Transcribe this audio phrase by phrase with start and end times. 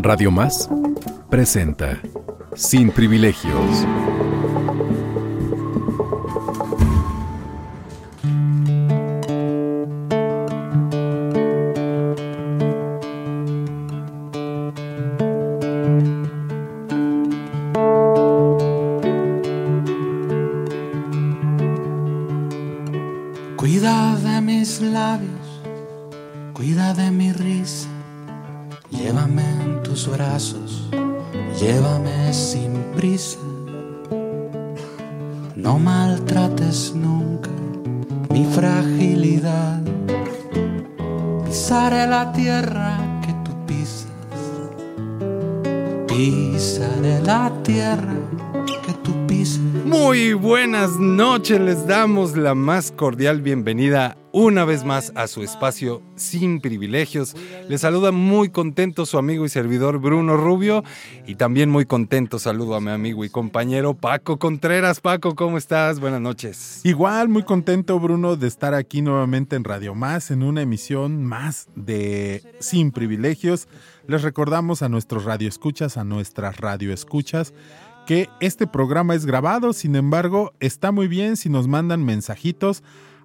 [0.00, 0.70] Radio Más
[1.28, 2.00] presenta
[2.54, 4.07] Sin Privilegios.
[51.88, 57.34] Damos la más cordial bienvenida una vez más a su espacio Sin Privilegios.
[57.66, 60.84] Les saluda muy contento su amigo y servidor Bruno Rubio
[61.26, 65.00] y también muy contento saludo a mi amigo y compañero Paco Contreras.
[65.00, 65.98] Paco, ¿cómo estás?
[65.98, 66.82] Buenas noches.
[66.84, 71.68] Igual, muy contento Bruno de estar aquí nuevamente en Radio Más, en una emisión más
[71.74, 73.66] de Sin Privilegios.
[74.06, 77.54] Les recordamos a nuestros radioescuchas, a nuestras radioescuchas,
[78.08, 82.82] que este programa es grabado, sin embargo, está muy bien si nos mandan mensajitos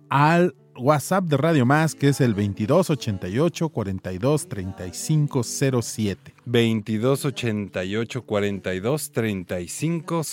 [0.09, 5.43] al WhatsApp de Radio Más, que es el 2288 42 35
[5.81, 6.33] 07.
[6.45, 10.23] 2288 42 35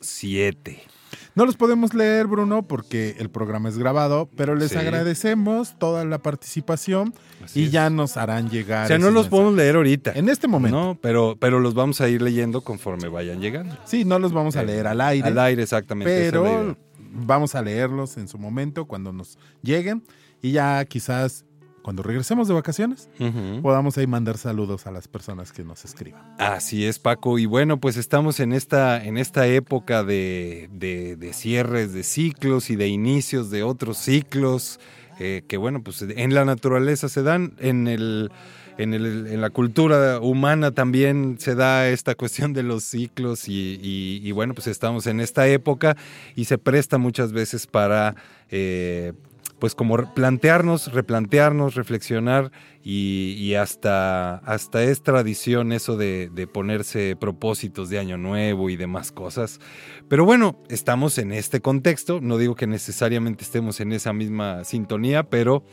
[0.00, 0.97] 07.
[1.34, 4.76] No los podemos leer, Bruno, porque el programa es grabado, pero les Sí.
[4.78, 7.14] agradecemos toda la participación
[7.44, 7.72] Así y es.
[7.72, 8.84] ya nos harán llegar.
[8.84, 10.12] O sea, no los podemos leer ahorita.
[10.14, 10.76] En este momento.
[10.76, 13.76] No, pero, pero los vamos a ir leyendo conforme vayan llegando.
[13.84, 15.28] Sí, no los vamos a leer al aire.
[15.28, 16.30] Al aire, exactamente.
[16.30, 16.76] pero
[17.10, 20.02] vamos a leerlos en su momento cuando nos lleguen
[20.42, 21.44] y ya quizás
[21.88, 23.08] cuando regresemos de vacaciones
[23.62, 26.20] podamos ahí mandar saludos a las personas que nos escriban.
[26.38, 27.38] Así es, Paco.
[27.38, 32.68] Y bueno, pues estamos en esta, en esta época de, de- de cierres de ciclos
[32.68, 34.78] y de inicios de otros ciclos,
[35.18, 38.30] eh, que bueno, pues en la naturaleza se dan, en el.
[38.76, 43.80] En, el- en la cultura humana también se da esta cuestión de los ciclos y,
[43.82, 45.96] y- y bueno, pues estamos en esta época
[46.36, 48.14] y se presta muchas veces para
[48.50, 49.14] eh,
[49.58, 52.52] pues como plantearnos, replantearnos, reflexionar
[52.82, 59.12] y, hasta, hasta es tradición eso de, de ponerse propósitos de año nuevo y demás
[59.12, 59.60] cosas.
[60.08, 65.24] Pero bueno, estamos en este contexto, no digo que necesariamente estemos en esa misma sintonía,
[65.24, 65.64] pero,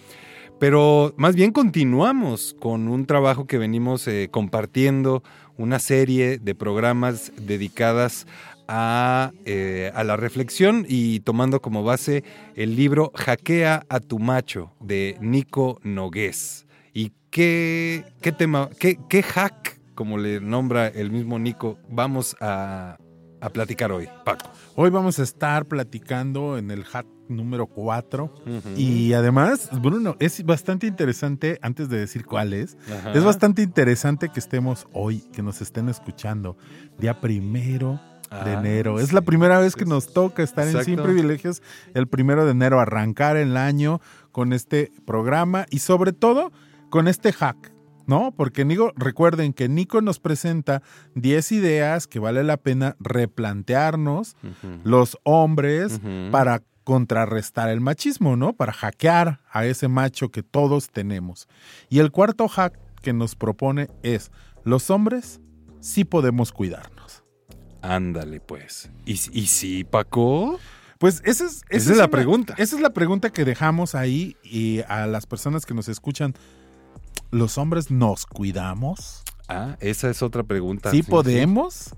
[0.59, 5.23] pero más bien continuamos con un trabajo que venimos eh, compartiendo,
[5.57, 8.27] una serie de programas dedicadas
[8.67, 12.23] a, eh, a la reflexión y tomando como base
[12.55, 16.65] el libro Hackea a tu macho de Nico Nogués.
[16.93, 22.97] ¿Y qué, qué tema, qué, qué hack, como le nombra el mismo Nico, vamos a,
[23.41, 24.49] a platicar hoy, Paco?
[24.75, 28.33] Hoy vamos a estar platicando en el hack número 4
[28.77, 33.13] y además, Bruno, es bastante interesante, antes de decir cuál es, Ajá.
[33.13, 36.57] es bastante interesante que estemos hoy, que nos estén escuchando,
[36.99, 37.99] día primero
[38.29, 38.99] de Ah, enero.
[38.99, 41.01] Es sí, la primera vez que nos toca estar en Sin.
[41.01, 41.61] Privilegios
[41.93, 46.51] el primero de enero, arrancar el año con este programa y sobre todo
[46.89, 47.73] con este hack.
[48.07, 48.31] ¿No?
[48.37, 50.83] Porque Nico, recuerden que Nico nos presenta
[51.15, 54.35] 10 ideas que vale la pena replantearnos
[54.83, 55.99] los hombres
[56.31, 58.53] para contrarrestar el machismo, ¿no?
[58.53, 61.47] Para hackear a ese macho que todos tenemos.
[61.89, 64.29] Y el cuarto hack que nos propone es,
[64.63, 65.41] los hombres
[65.79, 66.94] sí podemos cuidarnos.
[67.85, 68.89] Ándale, pues.
[69.05, 70.59] ¿Y, y sí, Paco?
[70.97, 72.55] Pues esa es, Esa es la una- pregunta.
[72.57, 76.33] Esa es la pregunta que dejamos ahí y a las personas que nos escuchan.
[77.31, 79.23] ¿Los hombres nos cuidamos?
[79.47, 80.89] Ah, esa es otra pregunta.
[80.89, 81.91] ¿Sí podemos?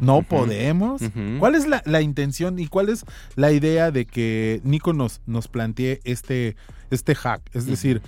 [0.00, 1.00] ¿No podemos?
[1.38, 3.04] ¿Cuál es la, la intención y cuál es
[3.36, 6.56] la idea de que Nico nos, nos plantee este,
[6.90, 7.40] este hack?
[7.54, 8.02] Es decir,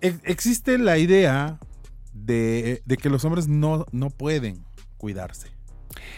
[0.00, 1.58] existe la idea
[2.14, 4.64] de, de que los hombres no, no pueden
[4.96, 5.48] cuidarse.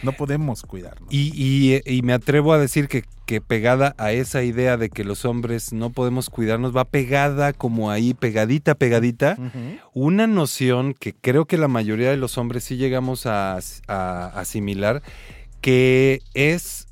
[0.03, 1.07] No podemos cuidarnos.
[1.13, 5.03] Y, y- y me atrevo a decir que, que pegada a esa idea de que
[5.03, 9.37] los hombres no podemos cuidarnos, va pegada como ahí, pegadita, pegadita,
[9.93, 13.57] una noción que creo que la mayoría de los hombres sí llegamos a,
[13.87, 15.01] a asimilar,
[15.61, 16.87] que es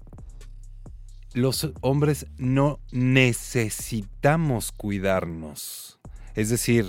[1.33, 5.99] los hombres no necesitamos cuidarnos.
[6.35, 6.87] Es decir,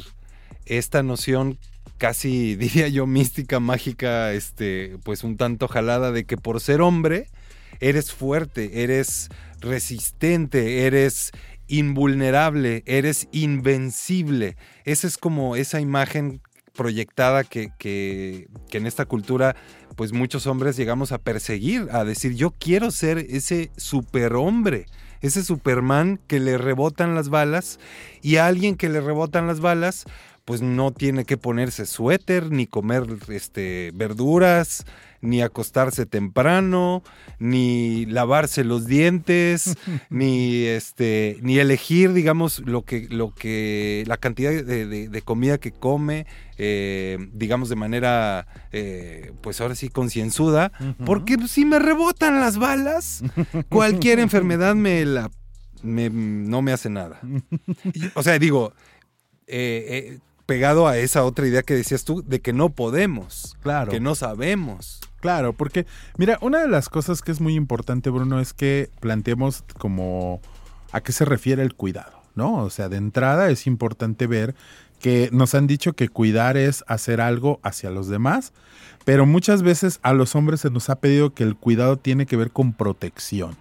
[0.66, 1.58] esta noción
[1.98, 7.28] casi diría yo mística, mágica, este, pues un tanto jalada de que por ser hombre
[7.80, 9.28] eres fuerte, eres
[9.60, 11.32] resistente, eres
[11.66, 14.56] invulnerable, eres invencible.
[14.84, 16.40] Esa es como esa imagen
[16.74, 19.54] proyectada que, que- que en esta cultura
[19.96, 24.86] pues muchos hombres llegamos a perseguir, a decir yo quiero ser ese superhombre,
[25.20, 27.78] ese Superman que le rebotan las balas
[28.22, 30.04] y a alguien que le rebotan las balas
[30.44, 34.84] pues no tiene que ponerse suéter, ni comer este, verduras,
[35.22, 37.02] ni acostarse temprano,
[37.38, 39.74] ni lavarse los dientes,
[40.10, 45.56] ni este, ni elegir, digamos, lo que, lo que, la cantidad de, de- de comida
[45.56, 46.26] que come,
[46.58, 50.72] eh, digamos, de manera, eh, pues ahora sí, concienzuda,
[51.06, 53.22] porque si me rebotan las balas,
[53.70, 55.30] cualquier enfermedad me la,
[55.82, 57.18] me- no me hace nada.
[58.14, 58.74] O sea, digo,
[59.46, 63.90] eh, pegado a esa otra idea que decías tú, de que no podemos, Claro.
[63.90, 65.00] que no sabemos.
[65.20, 65.86] Claro, porque
[66.18, 70.40] mira, una de las cosas que es muy importante, Bruno, es que planteemos como
[70.92, 72.56] a qué se refiere el cuidado, ¿no?
[72.62, 74.54] O sea, de entrada es importante ver
[75.00, 78.52] que nos han dicho que cuidar es hacer algo hacia los demás,
[79.04, 82.36] pero muchas veces a los hombres se nos ha pedido que el cuidado tiene que
[82.36, 83.56] ver con protección.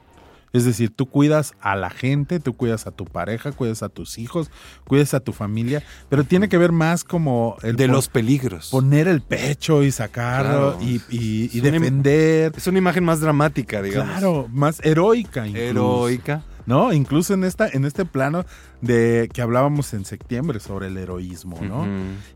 [0.53, 4.17] Es decir, tú cuidas a la gente, tú cuidas a tu pareja, cuidas a tus
[4.19, 4.51] hijos,
[4.85, 8.69] cuidas a tu familia, pero tiene que ver más como el De los peligros.
[8.69, 10.77] poner el pecho y sacarlo Claro.
[10.81, 12.53] y, y- y Es una defender.
[12.55, 14.11] Es una imagen más dramática, digamos.
[14.11, 15.65] Claro, más heroica incluso.
[16.07, 16.43] Heroica.
[16.65, 16.93] ¿No?
[16.93, 18.45] Incluso en esta, en este plano
[18.79, 21.85] de que hablábamos en septiembre sobre el heroísmo, ¿no?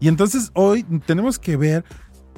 [0.01, 1.85] Y entonces hoy tenemos que ver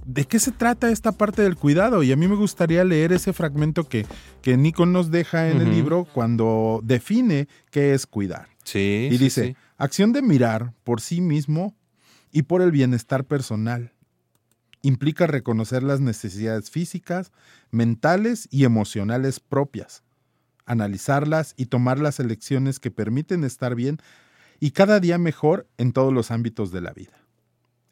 [0.05, 2.03] de qué se trata esta parte del cuidado.
[2.03, 4.05] Y a mí me gustaría leer ese fragmento que,
[4.41, 8.47] que Nico nos deja en el libro cuando define qué es cuidar.
[8.63, 9.07] Sí.
[9.11, 9.55] Y sí, dice, sí.
[9.77, 11.75] acción de mirar por sí mismo
[12.31, 13.93] y por el bienestar personal.
[14.81, 17.31] Implica reconocer las necesidades físicas,
[17.69, 20.03] mentales y emocionales propias,
[20.65, 23.97] analizarlas y tomar las elecciones que permiten estar bien
[24.59, 27.17] y cada día mejor en todos los ámbitos de la vida.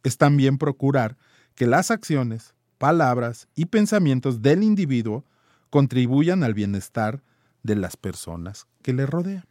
[0.03, 1.17] Es también procurar
[1.57, 5.25] que las acciones, palabras y pensamientos del individuo
[5.71, 7.23] contribuyan al bienestar
[7.63, 9.43] de las personas que le rodean.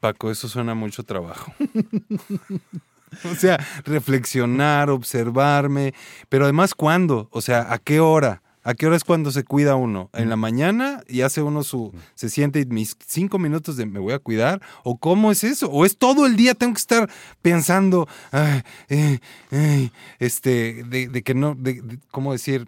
[0.00, 1.54] Paco, eso suena mucho trabajo.
[3.24, 5.94] o sea, reflexionar, observarme,
[6.28, 9.76] pero además cuándo, o sea, a qué hora, a qué hora es cuando se cuida
[9.76, 13.86] uno, en la mañana y hace uno su, se siente y mis cinco minutos de
[13.86, 16.80] me voy a cuidar, o cómo es eso, o es todo el día tengo que
[16.80, 17.10] estar
[17.42, 19.18] pensando, ay, eh,
[19.50, 22.66] ay, este, de, de que no, de, de- cómo decir,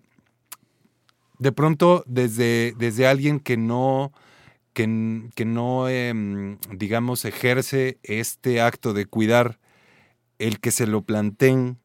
[1.39, 4.13] de pronto desde, desde alguien que no
[4.73, 9.59] que, que no, em, digamos, ejerce este acto de cuidar,
[10.39, 11.79] el que se lo planteen,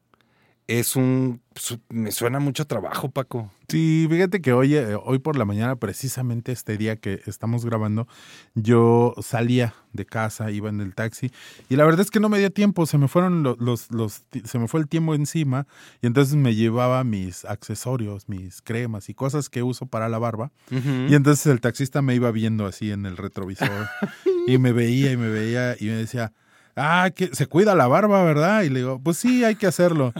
[0.78, 1.40] es un...
[1.54, 3.50] su- Me suena mucho trabajo, Paco.
[3.68, 8.06] Sí, fíjate que hoy, eh, hoy por la mañana, precisamente este día que estamos grabando,
[8.54, 11.30] yo salía de casa, iba en el taxi,
[11.70, 14.22] y la verdad es que no me dio tiempo, se me fueron lo- los, los,
[14.24, 15.66] ti- se me fue el tiempo encima,
[16.02, 20.50] y entonces me llevaba mis accesorios, mis cremas y cosas que uso para la barba,
[20.70, 23.86] y entonces el taxista me iba viendo así en el retrovisor,
[24.46, 26.32] y me veía y me veía, y me decía,
[26.76, 28.62] ah, que se cuida la barba, ¿verdad?
[28.62, 30.12] Y le digo, pues sí, hay que hacerlo.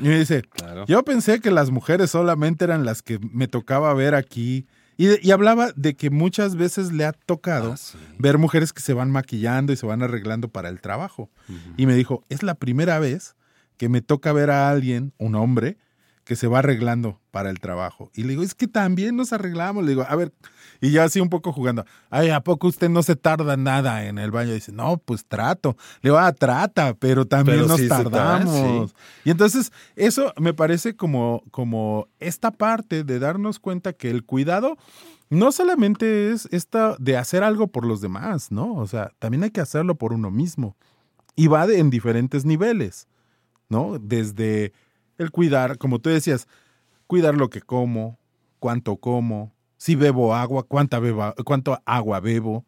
[0.00, 0.84] Y me dice, Claro.
[0.86, 4.66] yo pensé que las mujeres solamente eran las que me tocaba ver aquí.
[4.98, 7.96] Y, y hablaba de que muchas veces le ha tocado Ah, sí.
[8.18, 11.30] ver mujeres que se van maquillando y se van arreglando para el trabajo.
[11.76, 13.34] Y me dijo, es la primera vez
[13.78, 15.78] que me toca ver a alguien, un hombre,
[16.24, 18.10] que se va arreglando para el trabajo.
[18.14, 19.82] Y le digo, es que también nos arreglamos.
[19.84, 20.32] Le digo, a ver,
[20.80, 24.18] y ya así un poco jugando, ay, ¿a poco usted no se tarda nada en
[24.18, 24.52] el baño?
[24.52, 25.76] dice, no, pues trato.
[26.00, 28.90] Le digo, ah, trata, pero también Pero nos sí se tarda, tardamos.
[28.90, 28.96] sí.
[29.24, 34.76] Y entonces, eso me parece como, como esta parte de darnos cuenta que el cuidado
[35.28, 38.74] no solamente es esta de hacer algo por los demás, ¿no?
[38.74, 40.76] O sea, también hay que hacerlo por uno mismo.
[41.34, 43.08] Y va de- en diferentes niveles,
[43.70, 43.98] ¿no?
[43.98, 44.72] Desde
[45.18, 46.48] el cuidar, como tú decías,
[47.06, 48.18] cuidar lo que como,
[48.58, 52.64] cuánto como, si bebo agua, cuánta beba, cuánto agua bebo,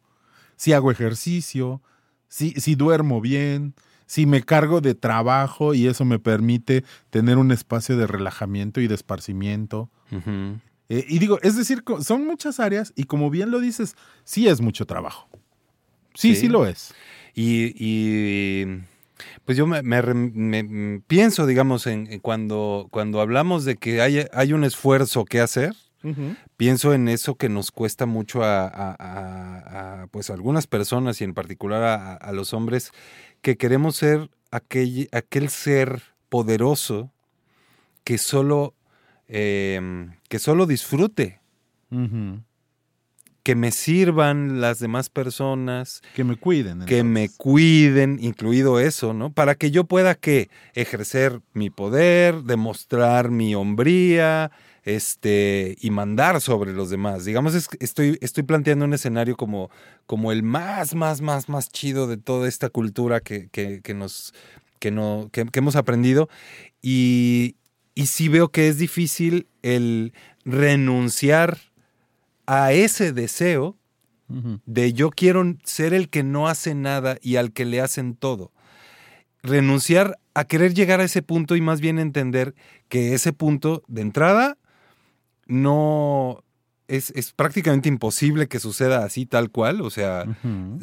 [0.55, 1.81] si hago ejercicio,
[2.27, 3.73] si, si duermo bien,
[4.05, 8.87] si me cargo de trabajo y eso me permite tener un espacio de relajamiento y
[8.87, 9.89] de esparcimiento.
[10.89, 14.61] Eh, y digo, es decir, son muchas áreas y como bien lo dices, sí es
[14.61, 15.27] mucho trabajo.
[16.13, 16.47] Sí, sí, Sí.
[16.47, 16.93] lo es.
[17.33, 18.83] Y, y,
[19.45, 23.75] pues yo me, me rem- me- mm, pienso, digamos, en, en cuando, cuando hablamos de
[23.77, 25.73] que hay, hay un esfuerzo que hacer,
[26.57, 31.19] pienso en eso que nos cuesta mucho a, a- a- a, pues, a algunas personas
[31.19, 32.91] y en particular a, los hombres,
[33.41, 37.11] que queremos ser aquel, aquel ser poderoso
[38.03, 38.75] que solo,
[39.27, 41.39] em, que solo disfrute.
[43.45, 46.83] Que me sirvan las demás personas, Que me cuiden.
[46.85, 49.31] que me cuiden, incluido eso, ¿no?
[49.31, 54.49] Para que yo pueda que ejercer mi poder, demostrar mi hombría,
[54.83, 57.23] este, y mandar sobre los demás.
[57.23, 59.69] Digamos, es- estoy, estoy planteando un escenario como,
[60.07, 64.33] como el más, más, más, más chido de toda esta cultura que, que, que nos,
[64.79, 66.29] que, no, que, que hemos aprendido.
[66.81, 67.57] Y,
[67.93, 70.13] y sí veo que es difícil el
[70.45, 71.59] renunciar
[72.47, 73.77] a ese deseo
[74.65, 78.51] de yo quiero ser el que no hace nada y al que le hacen todo.
[79.43, 82.55] Renunciar a querer llegar a ese punto y más bien entender
[82.89, 84.57] que ese punto de entrada
[85.45, 86.43] no
[86.87, 89.81] es, es prácticamente imposible que suceda así tal cual.
[89.81, 90.25] O sea,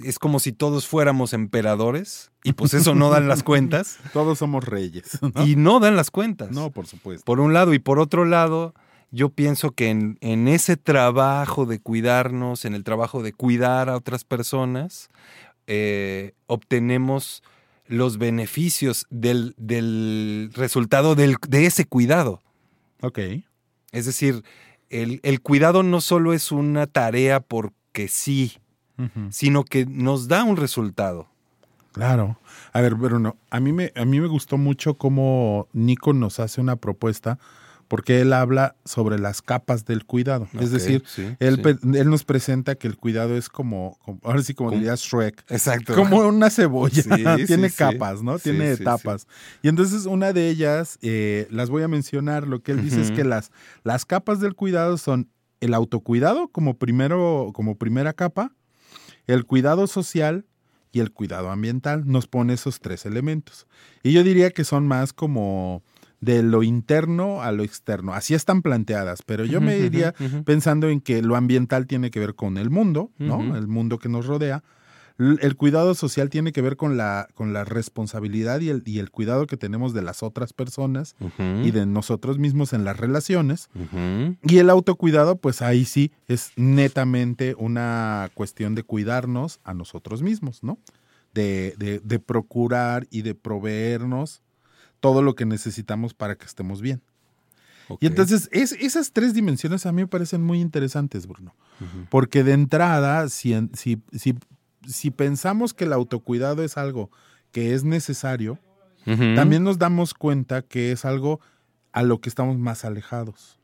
[0.04, 4.64] es como si todos fuéramos emperadores y pues eso no dan las cuentas Todos somos
[4.64, 5.18] reyes.
[5.20, 5.44] ¿no?
[5.44, 7.24] y no dan las cuentas No, por supuesto.
[7.24, 7.74] por un lado.
[7.74, 8.74] Y por otro lado,
[9.12, 13.96] yo pienso que en, en ese trabajo de cuidarnos, en el trabajo de cuidar a
[13.96, 15.08] otras personas,
[15.66, 17.42] eh, obtenemos
[17.86, 22.40] los beneficios del, del resultado del- de ese cuidado.
[23.02, 23.18] Ok.
[23.92, 24.42] Es decir,
[24.88, 28.54] el, el cuidado no solo es una tarea porque sí,
[29.30, 31.28] sino que nos da un resultado.
[31.92, 32.38] Claro.
[32.72, 36.60] A ver, Bruno, a mí me, a mí me gustó mucho cómo Nico nos hace
[36.60, 37.38] una propuesta
[37.92, 40.48] porque él habla sobre las capas del cuidado.
[40.58, 41.62] es decir, sí, él, sí.
[41.62, 44.94] pe- él nos presenta que el cuidado es como, como- ahora sí como Como- diría
[44.96, 45.94] Shrek, Exacto.
[45.94, 47.10] como una cebolla, Sí,
[47.46, 48.38] tiene capas, ¿no?
[48.38, 49.26] Tiene etapas.
[49.62, 53.10] Y entonces una de ellas, eh, las voy a mencionar, lo que él dice es
[53.10, 53.50] que las,
[53.84, 55.28] las capas del cuidado son
[55.60, 58.54] el autocuidado como, primero, como primera capa,
[59.26, 60.46] el cuidado social
[60.92, 62.04] y el cuidado ambiental.
[62.06, 63.66] Nos pone esos tres elementos.
[64.02, 65.82] Y yo diría que son más como
[66.22, 68.14] de lo interno a lo externo.
[68.14, 70.44] Así están planteadas, pero yo me Ujú, iría ujú, ujú.
[70.44, 73.54] pensando en que lo ambiental tiene que ver con el mundo, ¿no?
[73.56, 74.62] El mundo que nos rodea.
[75.18, 79.10] El cuidado social tiene que ver con la, con la responsabilidad y el, y el
[79.10, 81.14] cuidado que tenemos de las otras personas
[81.64, 83.68] y de nosotros mismos en las relaciones.
[84.42, 90.62] Y el autocuidado, pues ahí sí es netamente una cuestión de cuidarnos a nosotros mismos,
[90.62, 90.78] ¿no?
[91.34, 94.40] De, de- de procurar y de proveernos
[95.02, 97.02] todo lo que necesitamos para que estemos bien.
[98.00, 101.54] Y entonces es- esas tres dimensiones a mí me parecen muy interesantes, Bruno.
[102.08, 104.34] Porque de entrada, si, si, si,
[104.86, 107.10] si pensamos que el autocuidado es algo
[107.50, 108.58] que es necesario,
[109.34, 111.40] también nos damos cuenta que es algo
[111.90, 113.58] a lo que estamos más alejados.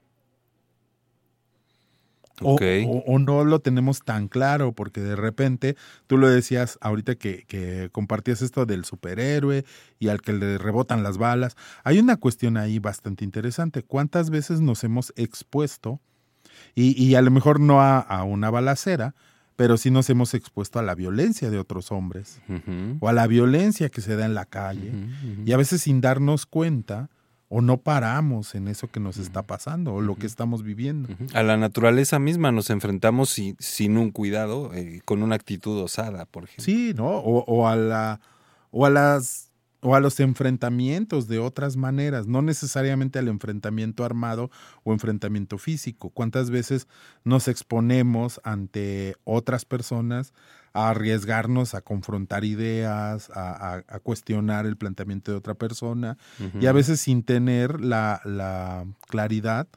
[2.43, 2.63] O, Ok.
[2.87, 5.77] o- o no lo tenemos tan claro, porque de repente,
[6.07, 9.65] tú lo decías ahorita que, que compartías esto del superhéroe
[9.99, 11.57] y al que le rebotan las balas.
[11.85, 13.83] Hay una cuestión ahí bastante interesante.
[13.83, 16.01] ¿Cuántas veces nos hemos expuesto,
[16.75, 19.15] y, y a lo mejor no a, a una balacera,
[19.57, 22.41] pero sí nos hemos expuesto a la violencia de otros hombres
[23.01, 24.93] o a la violencia que se da en la calle?
[25.45, 27.11] Y a veces sin darnos cuenta
[27.49, 31.09] o no paramos en eso que nos está pasando o lo que estamos viviendo.
[31.35, 36.27] A la naturaleza misma nos enfrentamos sin, sin un cuidado, eh, con una actitud osada,
[36.27, 36.65] por ejemplo.
[36.65, 37.09] Sí, ¿no?
[37.09, 38.21] O, o a la
[38.71, 39.48] o a las
[39.81, 44.51] o a los enfrentamientos de otras maneras, no necesariamente al enfrentamiento armado
[44.83, 46.11] o enfrentamiento físico.
[46.11, 46.89] ¿Cuántas veces
[47.25, 50.33] nos exponemos ante otras personas
[50.73, 56.19] a arriesgarnos a confrontar ideas, a, a- a cuestionar el planteamiento de otra persona
[56.61, 59.69] y a veces sin tener la, la claridad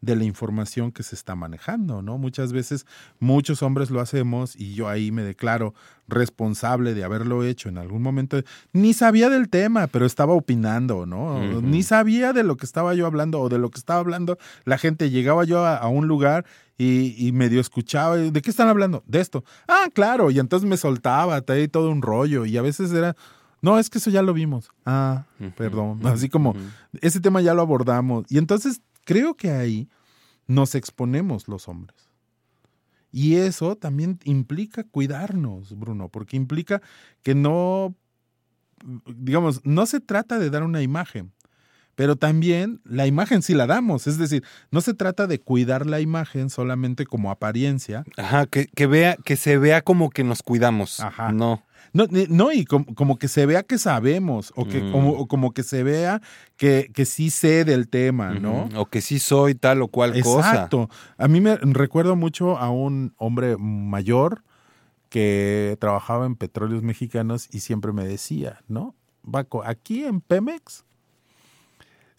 [0.00, 2.16] de la información que se está manejando, ¿no?
[2.16, 2.86] Muchas veces
[3.18, 5.74] muchos hombres lo hacemos y yo ahí me declaro
[6.08, 8.40] responsable de haberlo hecho en algún momento.
[8.72, 11.40] Ni sabía del tema, pero estaba opinando, ¿no?
[11.60, 14.78] Ni sabía de lo que estaba yo hablando o de lo que estaba hablando la
[14.78, 15.10] gente.
[15.10, 16.46] Llegaba yo a, a un lugar
[16.78, 19.04] y, y medio escuchaba, ¿de qué están hablando?
[19.06, 19.44] De esto.
[19.68, 23.14] Ah, claro, y entonces me soltaba, traía todo un rollo y a veces era...
[23.62, 24.70] No, es que eso ya lo vimos.
[24.86, 26.00] Ah, perdón.
[26.06, 26.54] Así como,
[27.02, 28.24] ese tema ya lo abordamos.
[28.30, 28.80] Y entonces
[29.10, 29.88] creo que ahí
[30.46, 32.08] nos exponemos los hombres.
[33.10, 36.80] Y eso también implica cuidarnos, Bruno, porque implica
[37.24, 37.96] que no,
[39.12, 41.32] digamos, no se trata de dar una imagen,
[42.00, 44.06] pero también la imagen sí la damos.
[44.06, 48.04] Es decir, no se trata de cuidar la imagen solamente como apariencia.
[48.16, 51.00] Ajá, que, que vea, que se vea como que nos cuidamos.
[51.00, 51.30] Ajá.
[51.30, 51.62] No.
[51.92, 54.92] No, no y com- como, que se vea que sabemos, o que Mm.
[54.92, 56.22] como, o como que se vea
[56.56, 58.70] que, que sí sé del tema, ¿no?
[58.76, 60.48] O que sí soy tal o cual cosa.
[60.52, 60.88] Exacto.
[61.18, 64.42] A mí me recuerdo mucho a un hombre mayor
[65.10, 68.94] que trabajaba en petróleos mexicanos y siempre me decía, ¿no?
[69.22, 70.84] Baco, aquí en Pemex,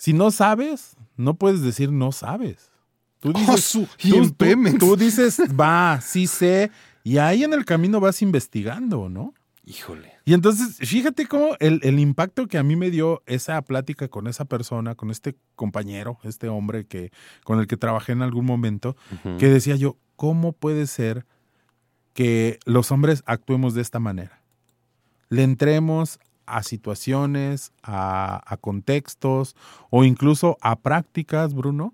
[0.02, 2.72] si no sabes, no puedes decir no sabes.
[3.20, 6.72] Tú dices, Oh, su- y tú- dices, va, sí sé,
[7.04, 9.36] y ahí en el camino vas investigando, ¿no?
[9.64, 10.14] Híjole.
[10.26, 14.26] Y entonces, fíjate cómo el, el impacto que a mí me dio esa plática con
[14.26, 17.12] esa persona, con este compañero, este hombre que,
[17.44, 18.96] con el que trabajé en algún momento,
[19.38, 21.28] que decía yo, ¿cómo puede ser
[22.14, 24.42] que los hombres actuemos de esta manera?
[25.30, 26.20] Le entremos
[26.58, 29.56] a situaciones, a, a contextos
[29.90, 31.94] o incluso a prácticas, Bruno,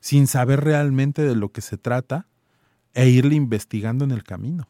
[0.00, 2.26] sin saber realmente de lo que se trata
[2.92, 4.68] e irle investigando en el camino.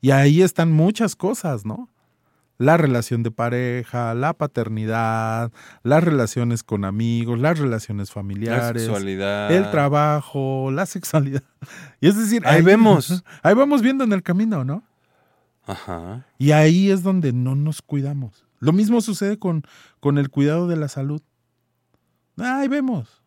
[0.00, 1.88] Y ahí están muchas cosas, ¿no?
[2.58, 5.50] La relación de pareja, la paternidad,
[5.82, 9.50] las relaciones con amigos, las relaciones La familiares, sexualidad.
[9.50, 11.42] el trabajo, la sexualidad.
[12.00, 13.24] Y es decir, Ahí vemos.
[13.42, 14.84] Ahí vamos viendo en el camino, ¿no?
[15.66, 16.26] Ajá.
[16.38, 18.46] Y ahí es donde no nos cuidamos.
[18.60, 19.62] Lo mismo sucede con,
[20.00, 21.22] con el cuidado de la salud.
[22.36, 23.22] Ahí vemos,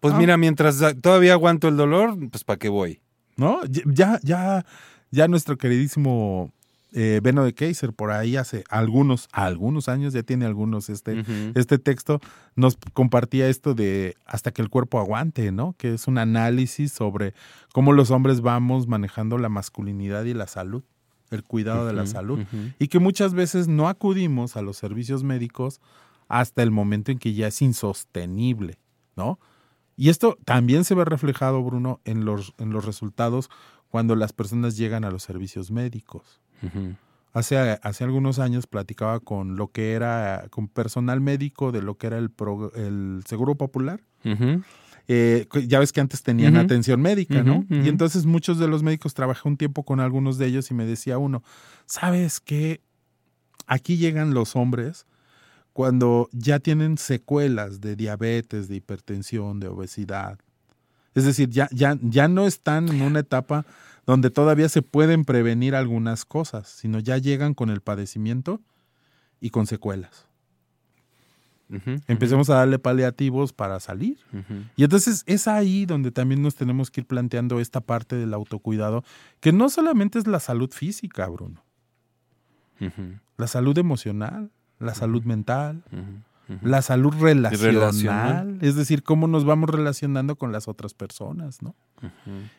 [0.00, 0.18] Pues Ah.
[0.18, 3.00] mira, mientras da- todavía aguanto el dolor, pues ¿para qué voy?
[3.36, 3.60] ¿no?
[3.86, 4.64] Ya, ya,
[5.12, 6.52] ya nuestro queridísimo
[6.94, 11.78] eh, Beno de Kaiser, por ahí hace algunos, algunos años, ya tiene algunos este, este
[11.78, 12.20] texto,
[12.56, 15.74] nos compartía esto de hasta que el cuerpo aguante, ¿no?
[15.78, 17.32] Que es un análisis sobre
[17.72, 20.82] cómo los hombres vamos manejando la masculinidad y la salud,
[21.32, 22.40] el cuidado de la salud.
[22.78, 25.80] Y que muchas veces no acudimos a los servicios médicos
[26.28, 28.78] hasta el momento en que ya es insostenible,
[29.16, 29.38] ¿no?
[29.96, 33.50] Y esto también se ve reflejado, Bruno, en los, en los resultados
[33.88, 36.40] cuando las personas llegan a los servicios médicos.
[37.34, 42.06] Hace, hace algunos años platicaba con lo que era, con personal médico de lo que
[42.06, 44.00] era el, pro- el Seguro Popular.
[45.08, 47.64] Eh, ya ves que antes tenían atención médica, ¿no?
[47.68, 50.86] Y entonces muchos de los médicos trabajé un tiempo con algunos de ellos y me
[50.86, 51.42] decía uno,
[51.86, 52.80] ¿sabes qué?
[53.66, 55.06] Aquí llegan los hombres
[55.72, 60.38] cuando ya tienen secuelas de diabetes, de hipertensión, de obesidad.
[61.14, 63.66] Es decir, ya, ya, ya no están en una etapa
[64.06, 68.60] donde todavía se pueden prevenir algunas cosas, sino ya llegan con el padecimiento
[69.40, 70.26] y con secuelas.
[72.06, 74.18] Empecemos a darle paliativos para salir.
[74.76, 79.04] Y entonces es ahí donde también nos tenemos que ir planteando esta parte del autocuidado,
[79.40, 81.64] que no solamente es la salud física, Bruno,
[83.36, 85.82] la salud emocional, la salud mental,
[86.62, 88.58] La salud relacional, relacional.
[88.60, 91.74] es decir, cómo nos vamos relacionando con las otras personas, ¿no?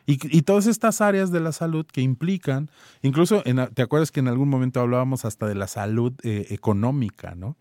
[0.06, 2.70] Y, y todas estas áreas de la salud que implican,
[3.02, 7.34] incluso, en, ¿te acuerdas que en algún momento hablábamos hasta de la salud eh, económica,
[7.34, 7.56] ¿no?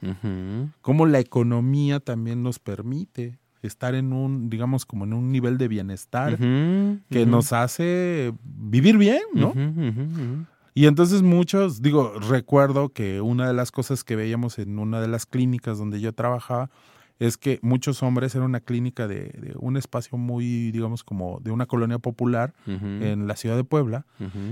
[0.81, 5.67] Cómo la economía también nos permite estar en un, digamos, como en un nivel de
[5.67, 9.49] bienestar que nos hace vivir bien, ¿no?
[9.49, 10.45] Ujú.
[10.73, 15.07] Y entonces muchos, digo, recuerdo que una de las cosas que veíamos en una de
[15.07, 16.69] las clínicas donde yo trabajaba
[17.19, 21.51] es que muchos hombres era una clínica de, de un espacio muy, digamos, como de
[21.51, 22.53] una colonia popular
[23.03, 24.05] en la ciudad de Puebla.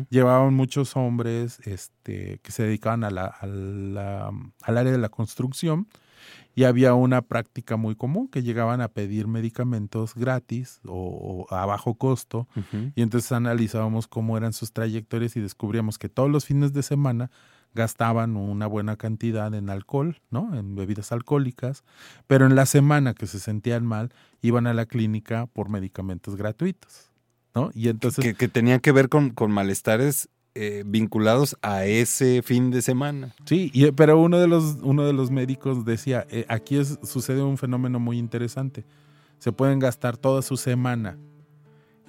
[0.09, 4.31] Llevaban muchos hombres este, que se dedicaban a la, a la-
[4.61, 5.87] al área de la construcción
[6.55, 11.65] y había una práctica muy común que llegaban a pedir medicamentos gratis o, o a
[11.65, 12.47] bajo costo
[12.95, 17.31] y entonces analizábamos cómo eran sus trayectorias y descubríamos que todos los fines de semana
[17.73, 20.53] gastaban una buena cantidad en alcohol, ¿no?
[20.55, 21.83] En bebidas alcohólicas,
[22.27, 27.11] pero en la semana que se sentían mal iban a la clínica por medicamentos gratuitos,
[27.55, 27.71] ¿no?
[27.73, 32.71] Y entonces que, que tenían que ver con, con malestares eh, vinculados a ese fin
[32.71, 33.33] de semana.
[33.45, 37.57] Sí, y- pero uno de los, uno de los médicos decía, eh, aquí sucede un
[37.57, 38.83] fenómeno muy interesante.
[39.39, 41.17] Se pueden gastar toda su semana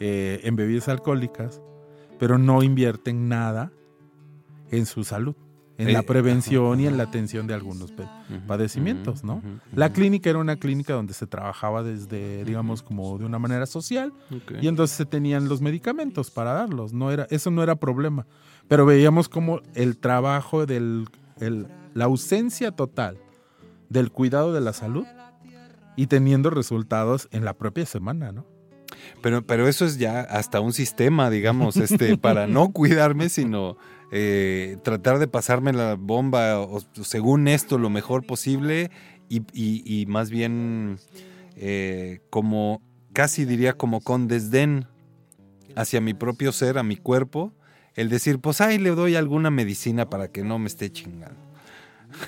[0.01, 1.61] eh, en bebidas alcohólicas,
[2.19, 3.71] pero no invierten nada
[4.71, 5.37] en su salud,
[5.83, 7.93] en Eh, la prevención y en la atención de algunos
[8.47, 9.43] padecimientos, ¿no?
[9.75, 14.13] La clínica era una clínica donde se trabajaba desde, digamos, como de una manera social,
[14.63, 16.93] y entonces se tenían los medicamentos para darlos.
[16.93, 18.27] No era, eso no era problema.
[18.69, 21.07] Pero veíamos como el trabajo del,
[21.41, 23.19] el- la ausencia total
[23.89, 25.05] del cuidado de la salud
[25.97, 28.47] y teniendo resultados en la propia semana, ¿no?
[29.21, 33.77] Pero, pero eso es ya hasta un sistema, digamos, este, para no cuidarme, sino
[34.13, 38.91] eh, tratar de pasarme la bomba o, según esto lo mejor posible
[39.29, 40.99] y, y- y más bien
[41.57, 42.83] eh, como,
[43.15, 44.87] casi diría como con desdén
[45.77, 47.53] hacia mi propio ser, a mi cuerpo,
[47.95, 51.41] el decir, pues ahí le doy alguna medicina para que no me esté chingando.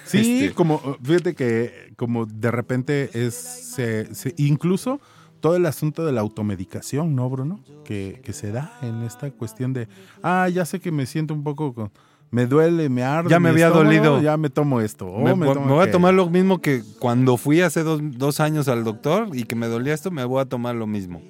[0.07, 5.01] Sí, Este- como, fíjate que como de repente es, se- se- incluso
[5.45, 7.61] todo el asunto de la automedicación, ¿no, Bruno?
[7.85, 9.89] Que, que se da en esta cuestión de,
[10.23, 11.91] ah, ya sé que me siento un poco, con-
[12.31, 13.29] me duele, me arde.
[13.29, 14.23] Ya me había estómago, dolido.
[14.23, 15.07] Ya me tomo esto.
[15.19, 18.41] me, me me tomo voy a tomar lo mismo que cuando fui hace dos, dos
[18.41, 21.21] años al doctor y que me dolía esto, me voy a tomar lo mismo.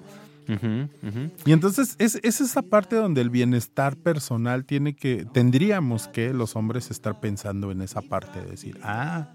[1.45, 6.55] Y entonces es, es esa parte donde el bienestar personal tiene que, tendríamos que los
[6.55, 9.31] hombres estar pensando en esa parte de decir, ah,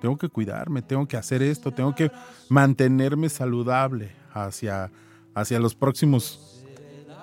[0.00, 2.10] tengo que cuidarme, tengo que hacer esto, tengo que
[2.48, 4.90] mantenerme saludable hacia,
[5.34, 6.52] hacia los próximos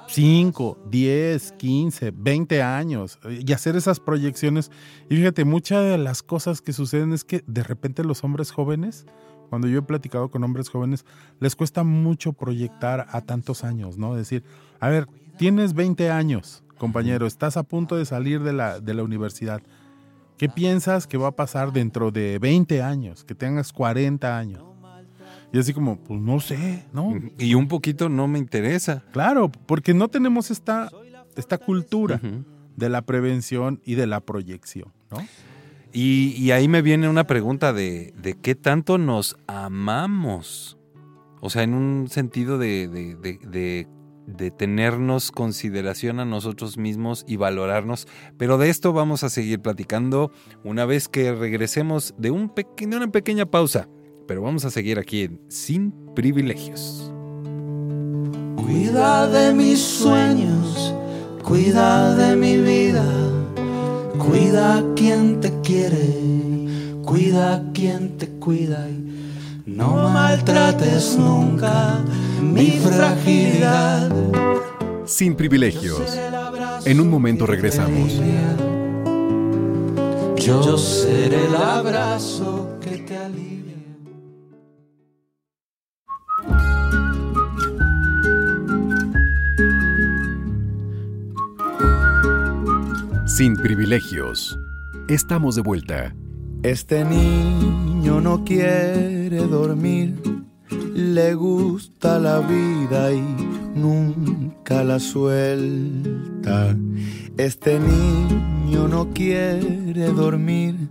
[0.09, 4.71] 5, 10, 15, 20 años eh, y hacer esas proyecciones.
[5.09, 9.05] Y fíjate, muchas de las cosas que suceden es que de repente los hombres jóvenes,
[9.49, 11.05] cuando yo he platicado con hombres jóvenes,
[11.39, 14.15] les cuesta mucho proyectar a tantos años, ¿no?
[14.15, 14.43] Decir,
[14.79, 19.03] a ver, tienes 20 años, compañero, estás a punto de salir de la, de la
[19.03, 19.61] universidad.
[20.37, 23.23] ¿Qué piensas que va a pasar dentro de 20 años?
[23.25, 24.68] Que tengas 40 años.
[25.51, 27.11] Y así como, pues no sé, ¿no?
[27.39, 29.03] Y un poquito no me interesa.
[29.11, 30.89] Claro, porque no tenemos esta,
[31.35, 32.19] esta cultura
[32.75, 35.17] de la prevención y de la proyección, ¿no?
[35.91, 40.77] Y, y ahí me viene una pregunta de, de qué tanto nos amamos.
[41.41, 43.87] O sea, en un sentido de, de- de- de-
[44.27, 48.07] de tenernos consideración a nosotros mismos y valorarnos.
[48.37, 50.31] Pero de esto vamos a seguir platicando
[50.63, 53.87] una vez que regresemos de, un peque- de una pequeña pausa.
[54.29, 57.11] Pero vamos a seguir aquí en Sin Privilegios.
[58.57, 60.93] Cuida de mis sueños,
[61.43, 63.03] cuida de mi vida,
[64.19, 66.13] cuida a quien te quiere,
[67.03, 71.99] cuida a quien te cuida y no maltrates nunca
[72.39, 74.11] mi fragilidad.
[75.05, 76.03] Sin privilegios.
[76.85, 78.13] En un momento regresamos.
[80.37, 82.68] Yo seré el abrazo
[93.39, 94.59] Sin privilegios.
[95.07, 96.13] Estamos de vuelta.
[96.61, 100.21] Este niño no quiere dormir,
[100.93, 103.21] le gusta la vida y
[103.75, 106.75] nunca la suelta.
[107.37, 110.89] Este niño no quiere dormir,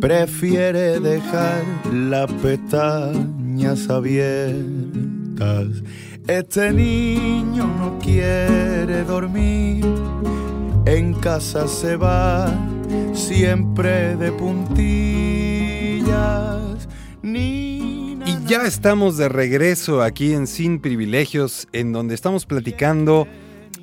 [0.00, 5.68] prefiere dejar las pestañas abiertas.
[6.26, 9.86] Este niño no quiere dormir,
[10.86, 12.52] en casa se va
[13.14, 15.22] siempre de puntillas.
[17.22, 18.16] Y
[18.46, 23.28] ya estamos de regreso aquí en Sin Privilegios, en donde estamos platicando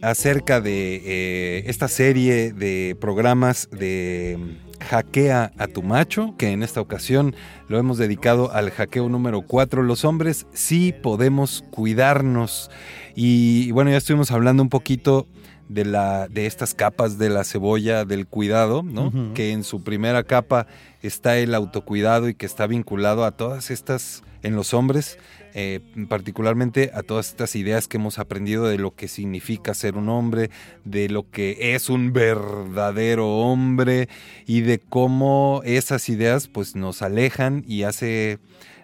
[0.02, 6.82] acerca de eh, esta serie de programas de Hackea a tu macho, que en esta
[6.82, 7.36] ocasión
[7.68, 9.84] lo hemos dedicado al hackeo número 4.
[9.84, 12.70] Los hombres sí podemos cuidarnos.
[13.16, 15.28] Y bueno, ya estuvimos hablando un poquito
[15.70, 19.34] de, la, de estas capas de la cebolla del cuidado, ¿no?
[19.34, 20.68] Que en su primera capa
[21.02, 25.18] está el autocuidado y que está vinculado a todas estas, en los hombres,
[25.54, 25.80] eh,
[26.10, 30.50] particularmente a todas estas ideas que hemos aprendido de lo que significa ser un hombre,
[30.86, 34.10] de lo que es un verdadero hombre
[34.46, 38.40] y de cómo esas ideas pues nos alejan y hace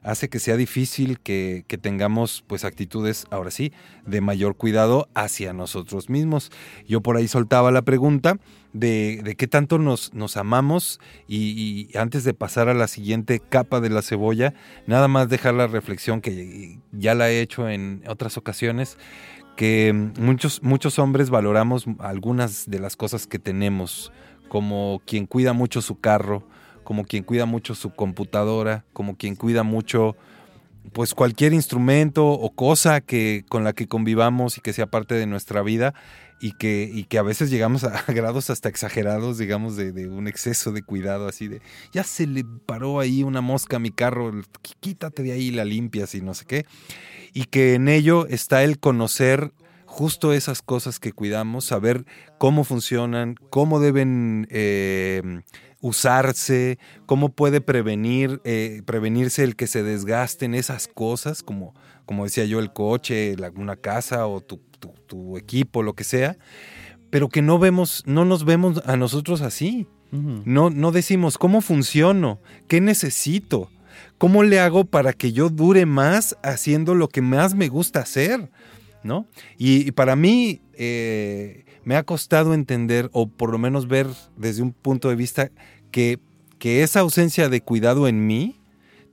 [0.05, 3.73] hace que sea difícil que, tengamos pues actitudes, ahora sí,
[4.05, 6.51] de mayor cuidado hacia nosotros mismos.
[6.87, 8.37] Yo por ahí soltaba la pregunta
[8.71, 13.81] de, qué tanto nos, nos amamos y, y antes de pasar a la siguiente capa
[13.81, 14.53] de la cebolla,
[14.85, 18.97] nada más dejar la reflexión que ya la he hecho en otras ocasiones,
[19.55, 24.11] que muchos, muchos hombres valoramos algunas de las cosas que tenemos,
[24.49, 26.43] como quien cuida mucho su carro,
[26.85, 30.15] como quien cuida mucho su computadora, como quien cuida mucho
[30.93, 35.25] pues cualquier instrumento o cosa que con la que convivamos y que sea parte de
[35.25, 35.93] nuestra vida
[36.39, 40.71] y que, y que a veces llegamos a, grados hasta exagerados, digamos, de, un exceso
[40.71, 44.31] de cuidado, así de, ya se le paró ahí una mosca a mi carro,
[44.79, 46.65] quítate de ahí, la limpias y no sé qué.
[47.33, 49.51] Y que en ello está el conocer
[49.85, 52.05] justo esas cosas que cuidamos, saber
[52.37, 55.41] cómo funcionan, cómo deben eh,
[55.85, 61.75] usarse, cómo puede prevenir, eh, prevenirse el que se desgasten esas cosas, como,
[62.07, 66.03] como decía yo, el coche, la, una casa o tu, tu, tu, equipo, lo que
[66.03, 66.37] sea,
[67.11, 69.85] pero que no vemos, no nos vemos a nosotros así.
[70.11, 70.41] Uh -huh.
[70.45, 73.69] No, no decimos cómo funciono, qué necesito.
[74.17, 78.49] ¿Cómo le hago para que yo dure más haciendo lo que más me gusta hacer?
[79.03, 79.27] ¿No?
[79.57, 84.63] Y, y para mí eh, me ha costado entender, o por lo menos ver desde
[84.63, 85.51] un punto de vista,
[85.95, 86.19] que,
[86.59, 88.59] que esa ausencia de cuidado en mí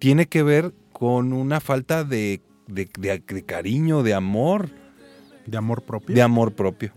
[0.01, 4.69] tiene que ver con una falta de, de- de- de cariño, de amor.
[5.47, 6.13] ¿De amor propio?
[6.17, 6.91] De amor propio.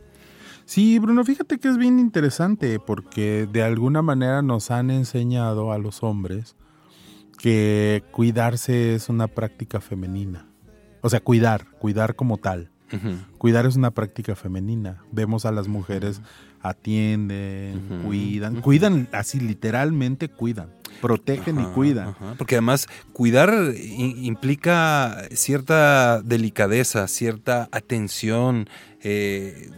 [0.66, 5.78] Sí, Bruno, fíjate que es bien interesante porque de alguna manera nos han enseñado a
[5.78, 6.56] los hombres
[7.38, 10.48] que cuidarse es una práctica femenina.
[11.02, 12.72] O sea, cuidar, cuidar como tal.
[13.38, 15.04] Cuidar es una práctica femenina.
[15.12, 16.22] Vemos a las mujeres
[16.62, 20.70] atienden, cuidan, cuidan así literalmente cuidan,
[21.02, 22.10] protegen y cuidan.
[22.10, 28.68] ajá, Porque además cuidar implica cierta delicadeza, cierta atención,
[29.02, 29.70] eh,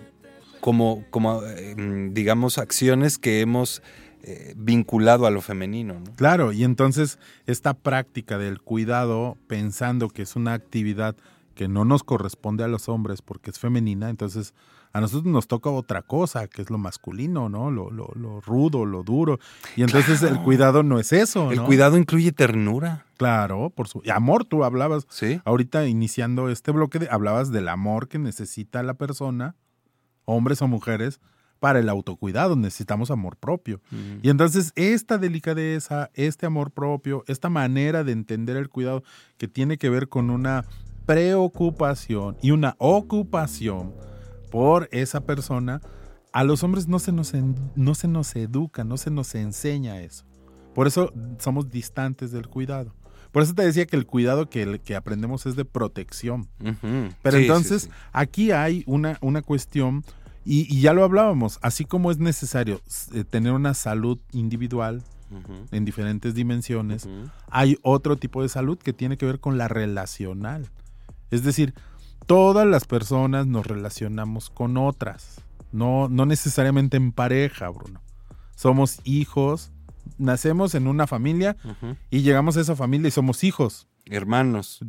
[0.62, 3.82] como, como eh, mm, digamos, acciones que hemos
[4.24, 6.00] eh, vinculado a lo femenino.
[6.00, 6.16] ¿no?
[6.16, 11.16] Claro, y entonces esta práctica del cuidado, pensando que es una actividad
[11.58, 14.54] que no nos corresponde a los hombres porque es femenina, entonces
[14.94, 17.70] a nosotros nos toca otra cosa, que es lo masculino, ¿no?
[17.72, 19.40] Lo, lo, lo rudo, lo duro.
[19.76, 21.52] Y entonces el cuidado no es eso.
[21.52, 23.06] El cuidado incluye ternura.
[23.18, 25.06] Claro, por su y amor, tú hablabas.
[25.10, 25.42] Sí.
[25.44, 29.56] Ahorita iniciando este bloque, de- hablabas del amor que necesita la persona,
[30.26, 31.20] hombres o mujeres,
[31.60, 32.56] para el autocuidado.
[32.56, 33.82] Necesitamos amor propio.
[34.22, 39.04] Y entonces esta delicadeza, este amor propio, esta manera de entender el cuidado
[39.38, 40.66] que tiene que ver con una
[41.08, 43.94] preocupación y una ocupación
[44.52, 45.82] por esa persona,
[46.32, 47.34] a los hombres no se nos,
[47.76, 50.26] no se nos educa, no se nos enseña eso.
[50.76, 52.94] Por eso somos distantes del cuidado.
[53.32, 56.48] Por eso te decía que el cuidado que, que aprendemos es de protección.
[56.62, 57.10] Ujú.
[57.24, 57.94] Pero Sí, entonces sí, sí.
[58.14, 60.04] aquí hay una, una cuestión,
[60.46, 62.80] y, y ya lo hablábamos, así como es necesario
[63.14, 65.66] eh, tener una salud individual Ujú.
[65.72, 67.08] en diferentes dimensiones,
[67.50, 70.70] hay otro tipo de salud que tiene que ver con la relacional.
[71.32, 71.74] Es decir,
[72.26, 78.02] todas las personas nos relacionamos con otras, no, no necesariamente en pareja, Bruno.
[78.56, 79.72] Somos hijos,
[80.18, 81.58] nacemos en una familia
[82.10, 84.80] y llegamos a esa familia y somos hijos, Hermanos.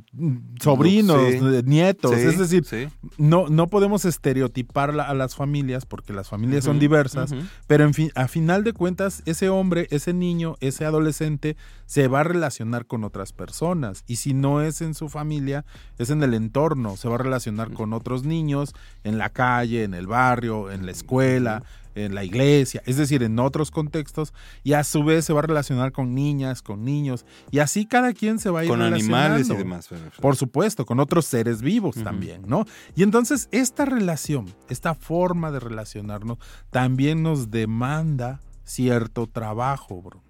[0.60, 1.38] sobrinos, Sí.
[1.42, 2.14] eh, nietos.
[2.14, 2.88] Sí, es decir, sí.
[3.16, 7.34] no, no podemos estereotipar a las familias porque las familias son diversas,
[7.66, 12.20] pero en fin, a final de cuentas, ese hombre, ese niño, ese adolescente se va
[12.20, 14.04] a relacionar con otras personas.
[14.06, 15.64] Y si no es en su familia,
[15.98, 16.96] es en el entorno.
[16.96, 20.92] Se va a relacionar con otros niños en la calle, en el barrio, en la
[20.92, 21.62] escuela,
[21.98, 24.32] en la iglesia, es decir, en otros contextos.
[24.62, 27.24] Y a su vez se va a relacionar con niñas, con niños.
[27.50, 29.88] Y así cada quien se va a ir Con animales y demás.
[30.20, 32.64] Por supuesto, con otros seres vivos también, ¿no?
[32.94, 36.38] Y entonces esta relación, esta forma de relacionarnos,
[36.70, 40.24] también nos demanda cierto trabajo, Bruno.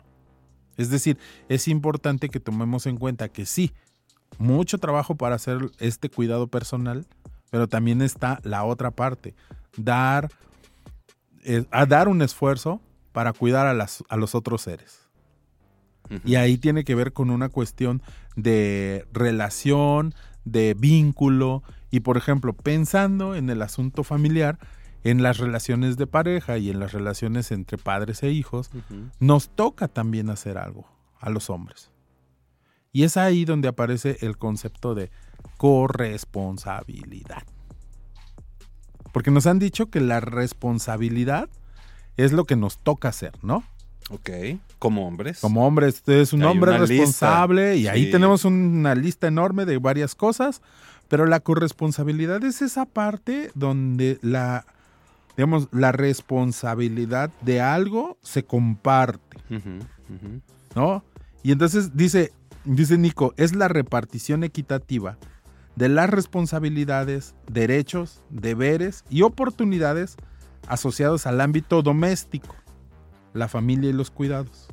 [0.77, 3.73] Es decir, es importante que tomemos en cuenta que sí,
[4.39, 7.07] mucho trabajo para hacer este cuidado personal,
[7.51, 9.35] pero también está la otra parte,
[9.77, 10.31] dar,
[11.45, 12.81] eh, a dar un esfuerzo
[13.13, 15.09] para cuidar a, las, a los otros seres.
[16.25, 18.03] Y ahí tiene que ver con una cuestión
[18.35, 20.15] de relación,
[20.47, 24.59] de vínculo y, por ejemplo, pensando en el asunto familiar,
[25.05, 28.71] en las relaciones de pareja y en las relaciones entre padres e hijos,
[29.21, 30.89] nos toca también hacer algo
[31.21, 31.91] a los hombres.
[32.91, 35.11] Y es ahí donde aparece el concepto de
[35.57, 37.43] corresponsabilidad.
[39.19, 41.49] Porque nos han dicho que la responsabilidad
[42.17, 43.65] es lo que nos toca hacer, ¿no?
[44.11, 44.31] Ok.
[44.79, 45.41] Como hombres.
[45.41, 46.87] Como hombre, usted es un Hay hombre lista.
[46.87, 48.11] responsable y ahí Sí.
[48.13, 50.63] tenemos una lista enorme de varias cosas,
[51.09, 54.65] pero la corresponsabilidad es esa parte donde la,
[55.37, 59.37] digamos, la responsabilidad de algo se comparte.
[60.77, 61.03] ¿no?
[61.43, 62.31] Y entonces dice,
[62.65, 65.19] dice Nico, es la repartición equitativa
[65.79, 70.17] de las responsabilidades, derechos, deberes y oportunidades
[70.67, 72.57] asociados al ámbito doméstico,
[73.33, 74.67] la familia y los cuidados.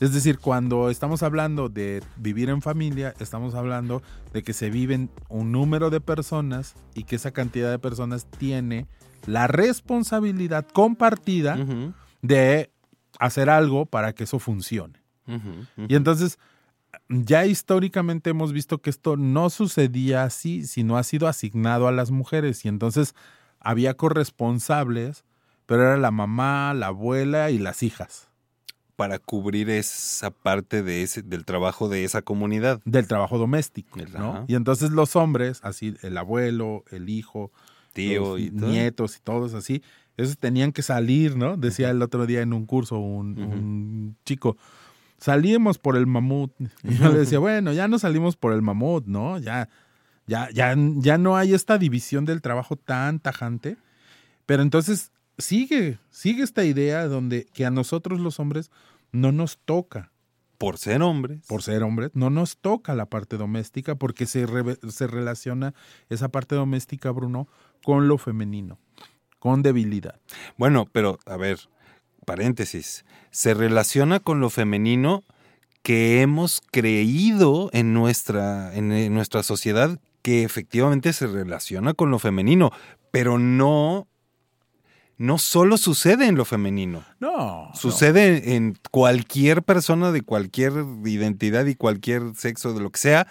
[0.00, 5.10] Es decir, cuando estamos hablando de vivir en familia, estamos hablando de que se viven
[5.28, 8.86] un número de personas y que esa cantidad de personas tiene
[9.26, 11.58] la responsabilidad compartida
[12.22, 12.70] de
[13.18, 14.98] hacer algo para que eso funcione.
[15.88, 16.38] Y entonces,
[17.22, 22.10] ya históricamente hemos visto que esto no sucedía así, sino ha sido asignado a las
[22.10, 22.64] mujeres.
[22.64, 23.14] Y entonces
[23.60, 25.24] había corresponsables,
[25.66, 28.28] pero era la mamá, la abuela y las hijas.
[28.96, 32.80] Para cubrir esa parte de ese, del trabajo de esa comunidad.
[32.84, 34.44] Del trabajo doméstico, El- ¿no?
[34.46, 37.50] Y entonces los hombres, así, el abuelo, el hijo,
[37.92, 39.80] Tío y nietos y todos así,
[40.16, 41.56] esos tenían que salir, ¿no?
[41.56, 44.56] Decía el otro día en un curso un, un chico,
[45.18, 46.52] salimos por el mamut.
[46.82, 49.38] Y yo le decía, bueno, ya no salimos por el mamut, ¿no?
[49.38, 49.68] Ya,
[50.26, 53.76] ya, ya, ya no hay esta división del trabajo tan tajante.
[54.46, 58.70] Pero entonces sigue, sigue esta idea donde que a nosotros los hombres
[59.12, 60.10] no nos toca.
[60.58, 61.44] Por ser hombres.
[61.46, 65.74] Por ser hombres, no nos toca la parte doméstica porque se, re- se relaciona
[66.08, 67.48] esa parte doméstica, Bruno,
[67.82, 68.78] con lo femenino,
[69.40, 70.20] con debilidad.
[70.56, 71.58] Bueno, pero a ver,
[72.24, 75.24] paréntesis, se relaciona con lo femenino
[75.82, 82.72] que hemos creído en nuestra, en, nuestra sociedad que efectivamente se relaciona con lo femenino,
[83.10, 84.08] pero no,
[85.18, 87.04] no solo sucede en lo femenino.
[87.20, 87.70] No.
[87.74, 90.72] Sucede en cualquier persona de cualquier
[91.04, 93.26] identidad y cualquier sexo, de lo que sea,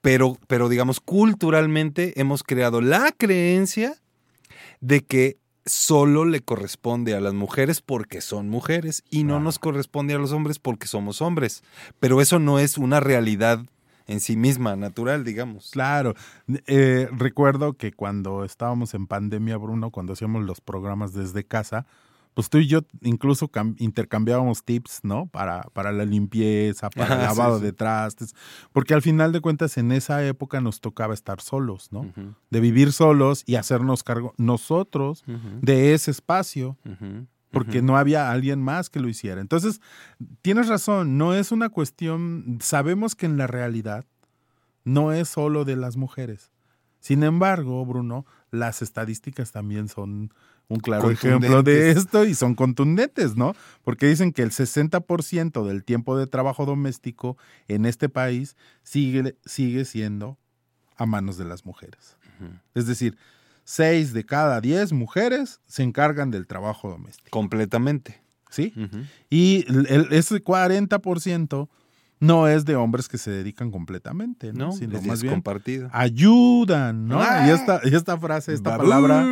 [0.00, 3.96] pero, pero digamos, culturalmente hemos creado la creencia
[4.80, 10.14] de que solo le corresponde a las mujeres porque son mujeres y no nos corresponde
[10.14, 11.62] a los hombres porque somos hombres.
[12.00, 13.66] Pero eso no es una realidad
[14.06, 15.70] en sí misma, natural, digamos.
[15.72, 16.14] Claro.
[16.66, 21.86] Eh, recuerdo que cuando estábamos en pandemia, Bruno, cuando hacíamos los programas desde casa,
[22.36, 25.26] pues tú y yo incluso cam- intercambiábamos tips, ¿no?
[25.28, 27.64] Para, para la limpieza, para el sí, lavado sí.
[27.64, 28.34] de trastes.
[28.74, 32.12] Porque al final de cuentas, en esa época nos tocaba estar solos, ¿no?
[32.50, 35.24] De vivir solos y hacernos cargo nosotros
[35.62, 36.76] de ese espacio.
[37.52, 39.40] Porque no había alguien más que lo hiciera.
[39.40, 39.80] Entonces,
[40.42, 44.04] tienes razón, no es una cuestión, sabemos que en la realidad
[44.84, 46.52] no es solo de las mujeres.
[47.06, 50.34] Sin embargo, Bruno, las estadísticas también son
[50.66, 53.54] un claro ejemplo de esto y son contundentes, ¿no?
[53.84, 57.36] Porque dicen que el 60% del tiempo de trabajo doméstico
[57.68, 60.36] en este país sigue, sigue siendo
[60.96, 62.16] a manos de las mujeres.
[62.74, 63.16] Es decir,
[63.62, 67.30] 6 de cada 10 mujeres se encargan del trabajo doméstico.
[67.30, 68.20] Completamente.
[68.50, 68.72] ¿Sí?
[69.30, 71.68] Y el- el- ese 40%
[72.18, 74.66] no es de hombres que se dedican completamente, ¿no?
[74.66, 75.88] No, Sino más bien compartido.
[75.92, 77.20] ayudan, ¿no?
[77.20, 77.46] ¡Ah!
[77.46, 79.26] Y esta, y esta frase, esta palabra,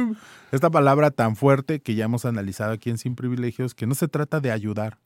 [0.52, 4.08] esta palabra tan fuerte que ya hemos analizado aquí en Sin Privilegios, que no se
[4.08, 4.98] trata de ayudar,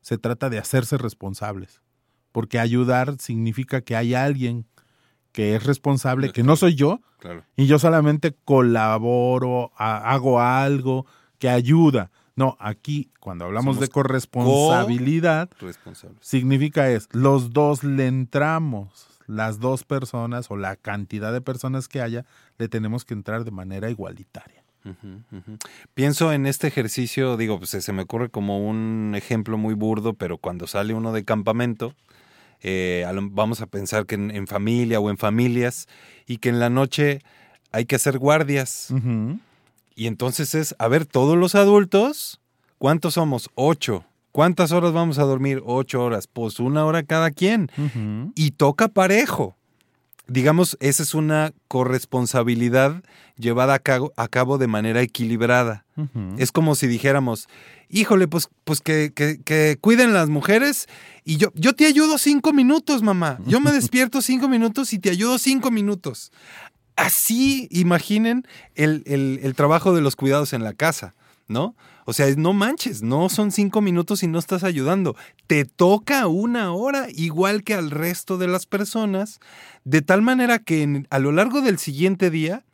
[0.00, 1.80] se trata de hacerse responsables.
[2.32, 4.66] Porque ayudar significa que hay alguien
[5.32, 7.44] que es responsable, que no soy yo, Claro.
[7.56, 11.06] y yo solamente colaboro, hago algo
[11.38, 12.10] que ayuda.
[12.36, 15.48] No, aquí cuando hablamos Somos de corresponsabilidad,
[16.20, 22.00] significa es, los dos le entramos, las dos personas o la cantidad de personas que
[22.00, 22.24] haya,
[22.58, 24.64] le tenemos que entrar de manera igualitaria.
[25.94, 30.36] Pienso en este ejercicio, digo, pues se me ocurre como un ejemplo muy burdo, pero
[30.36, 31.94] cuando sale uno de campamento,
[32.60, 35.88] eh, vamos a pensar que en, en familia o en familias,
[36.26, 37.20] y que en la noche
[37.72, 38.92] hay que hacer guardias.
[39.94, 42.40] Y entonces es, a ver, todos los adultos,
[42.78, 43.48] ¿cuántos somos?
[43.54, 44.04] Ocho.
[44.32, 45.62] ¿Cuántas horas vamos a dormir?
[45.64, 46.26] Ocho horas.
[46.26, 47.70] Pues una hora cada quien.
[48.34, 49.56] Y toca parejo.
[50.26, 51.52] Digamos, esa es una
[52.14, 53.02] corresponsabilidad
[53.36, 55.84] llevada a cabo, a cabo de manera equilibrada.
[56.38, 57.48] Es como si dijéramos,
[57.88, 60.88] híjole, pues, pues que, que- que cuiden las mujeres
[61.24, 63.38] y yo, yo te ayudo cinco minutos, mamá.
[63.46, 66.32] Yo me despierto cinco minutos y te ayudo cinco minutos.
[66.96, 71.14] Así imaginen el, el- trabajo de los cuidados en la casa,
[71.48, 71.74] ¿no?
[72.06, 75.16] O sea, no manches, no son cinco minutos y no estás ayudando.
[75.46, 79.40] Te toca una hora igual que al resto de las personas,
[79.84, 82.64] de tal manera que a lo largo del siguiente día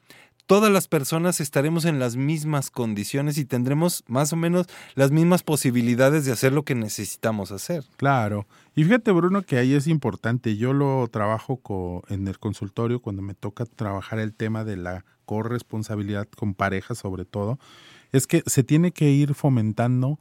[0.51, 5.45] todas las personas estaremos en las mismas condiciones y tendremos más o menos las mismas
[5.45, 7.85] posibilidades de hacer lo que necesitamos hacer.
[7.97, 8.49] Claro.
[8.75, 10.57] Y fíjate, Bruno, que ahí es importante.
[10.57, 16.27] Yo lo trabajo en el consultorio cuando me toca trabajar el tema de la corresponsabilidad
[16.27, 17.61] con parejas, sobre todo.
[18.11, 20.19] Es que se tiene que ir fomentando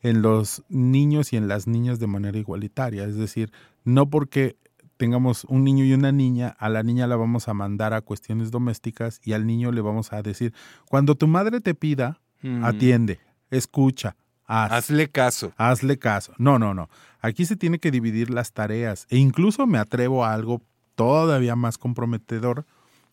[0.00, 3.04] en los niños y en las niñas de manera igualitaria.
[3.04, 3.52] Es decir,
[3.84, 4.56] no porque
[4.96, 8.50] tengamos un niño y una niña, a la niña la vamos a mandar a cuestiones
[8.50, 10.52] domésticas y al niño le vamos a decir,
[10.88, 12.62] cuando tu madre te pida, Mm.
[12.64, 14.70] atiende, escucha, haz.
[14.72, 15.52] Hazle caso.
[15.56, 16.34] Hazle caso.
[16.36, 16.90] No, no, no.
[17.20, 19.06] Aquí se tiene que dividir las tareas.
[19.08, 20.60] E incluso me atrevo a algo
[20.94, 22.66] todavía más comprometedor,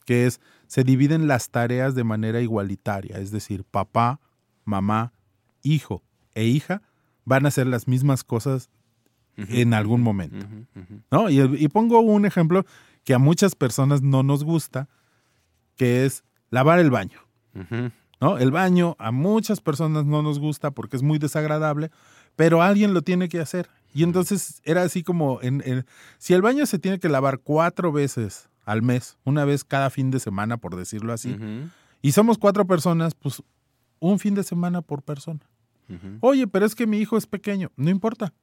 [0.05, 3.17] que es, se dividen las tareas de manera igualitaria.
[3.19, 4.19] Es decir, papá,
[4.65, 5.13] mamá,
[5.63, 6.03] hijo
[6.35, 6.81] e hija
[7.23, 8.69] van a hacer las mismas cosas
[9.37, 10.45] en algún momento.
[11.11, 11.29] ¿no?
[11.29, 12.65] Y, y pongo un ejemplo
[13.03, 14.87] que a muchas personas no nos gusta,
[15.75, 17.19] que es lavar el baño.
[18.19, 18.37] ¿no?
[18.37, 21.89] El baño a muchas personas no nos gusta porque es muy desagradable,
[22.35, 23.67] pero alguien lo tiene que hacer.
[23.93, 25.85] Y entonces era así como, en, en-
[26.17, 30.11] si el baño se tiene que lavar cuatro veces al mes, una vez cada fin
[30.11, 31.35] de semana, por decirlo así,
[32.03, 33.41] y somos cuatro personas, pues
[33.99, 35.39] un fin de semana por persona.
[36.21, 38.33] Oye, pero es que mi hijo es pequeño, no importa.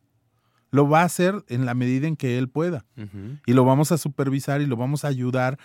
[0.70, 2.84] Lo va a hacer en la medida en que él pueda.
[3.46, 5.58] Y lo vamos a supervisar y lo vamos a ayudar.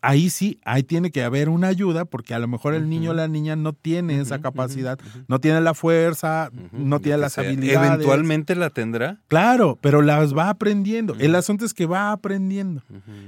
[0.00, 3.14] Ahí sí, ahí tiene que haber una ayuda porque a lo mejor el niño o
[3.14, 7.94] la niña no tiene esa capacidad, no tiene la fuerza, no tiene las habilidades.
[7.94, 9.18] Eventualmente la tendrá.
[9.26, 11.16] Claro, pero las va aprendiendo.
[11.18, 12.82] El asunto es que va aprendiendo.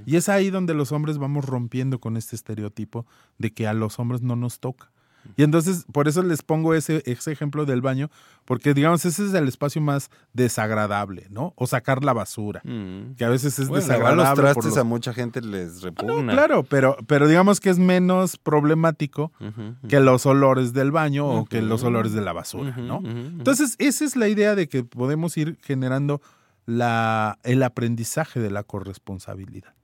[0.06, 3.04] Y es ahí donde los hombres vamos rompiendo con este estereotipo
[3.38, 4.92] de que a los hombres no nos toca.
[5.36, 8.10] Y entonces, por eso les pongo ese, ese ejemplo del baño,
[8.44, 11.52] porque digamos, ese es el espacio más desagradable, ¿no?
[11.56, 12.62] O sacar la basura,
[13.16, 14.22] que a veces es Bueno, desagradable.
[14.22, 16.32] los por trastes los- a mucha gente les repugna.
[16.32, 19.32] Claro, pero, pero digamos que es menos problemático
[19.88, 23.00] que los olores del baño o que los olores de la basura, ¿no?
[23.04, 26.20] Entonces, esa es la idea de que podemos ir generando
[26.66, 29.74] la, el aprendizaje de la corresponsabilidad.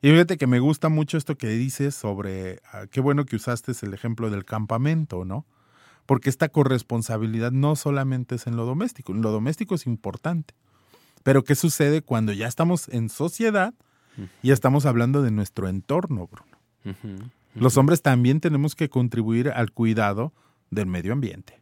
[0.00, 3.72] Y fíjate que me gusta mucho esto que dices sobre, ah, qué bueno que usaste
[3.82, 5.44] el ejemplo del campamento, ¿no?
[6.06, 10.54] Porque esta corresponsabilidad no solamente es en lo doméstico, en lo doméstico es importante.
[11.24, 13.74] Pero ¿qué sucede cuando ya estamos en sociedad
[14.42, 17.30] y estamos hablando de nuestro entorno, Bruno?
[17.54, 20.32] Los hombres también tenemos que contribuir al cuidado
[20.70, 21.60] del medio ambiente.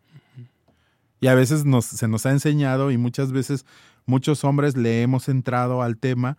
[1.20, 3.64] Y a veces nos, se nos ha enseñado y muchas veces
[4.05, 6.37] muchos hombres le hemos entrado al tema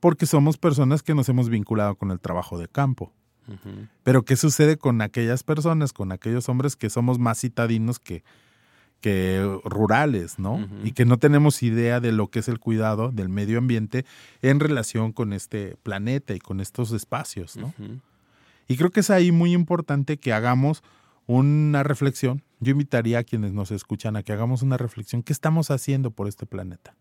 [0.00, 3.12] porque somos personas que nos hemos vinculado con el trabajo de campo.
[4.04, 8.22] Pero ¿qué sucede con aquellas personas, con aquellos hombres que somos más citadinos que,
[9.00, 10.68] que rurales, ¿no?
[10.84, 14.04] Y que no tenemos idea de lo que es el cuidado del medio ambiente
[14.42, 17.74] en relación con este planeta y con estos espacios, ¿no?
[18.68, 20.84] Y creo que es ahí muy importante que hagamos
[21.26, 22.42] una reflexión.
[22.60, 25.22] Yo invitaría a quienes nos escuchan a que hagamos una reflexión.
[25.24, 26.94] ¿Qué estamos haciendo por este planeta?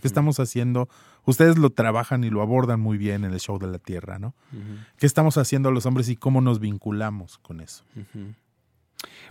[0.00, 0.88] ¿Qué estamos haciendo?
[1.24, 4.34] Ustedes lo trabajan y lo abordan muy bien en el show de la Tierra, ¿no?
[4.98, 7.84] ¿Qué estamos haciendo los hombres y cómo nos vinculamos con eso?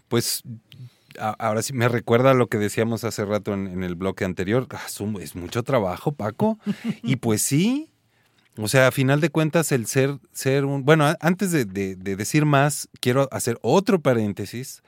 [0.08, 0.44] Pues
[1.18, 4.68] ahora sí me recuerda a lo que decíamos hace rato en, en el bloque anterior.
[4.72, 4.82] Ah,
[5.20, 6.58] es mucho trabajo, Paco.
[7.04, 7.88] y pues sí.
[8.58, 10.84] O sea, a final de cuentas, el ser, ser un.
[10.84, 14.84] Bueno, antes de, de- de decir más, quiero hacer otro paréntesis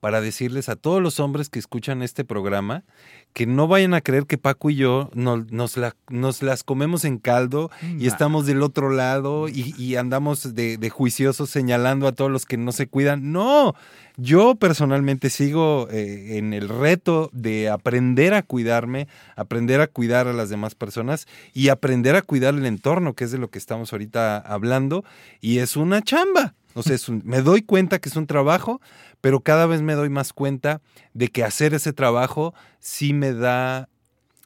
[0.00, 2.84] para decirles a todos los hombres que escuchan este programa
[3.32, 7.04] que no vayan a creer que Paco y yo no- nos, la- nos las comemos
[7.04, 12.12] en caldo y estamos del otro lado y, y andamos de, de juiciosos señalando a
[12.12, 13.32] todos los que no se cuidan.
[13.32, 13.74] No,
[14.16, 20.32] yo personalmente sigo eh, en el reto de aprender a cuidarme, aprender a cuidar a
[20.32, 23.92] las demás personas y aprender a cuidar el entorno, que es de lo que estamos
[23.92, 25.04] ahorita hablando,
[25.40, 26.54] y es una chamba.
[26.78, 28.80] O sea, es un- me doy cuenta que es un trabajo,
[29.20, 30.80] pero cada vez me doy más cuenta
[31.12, 33.88] de que hacer ese trabajo sí me da,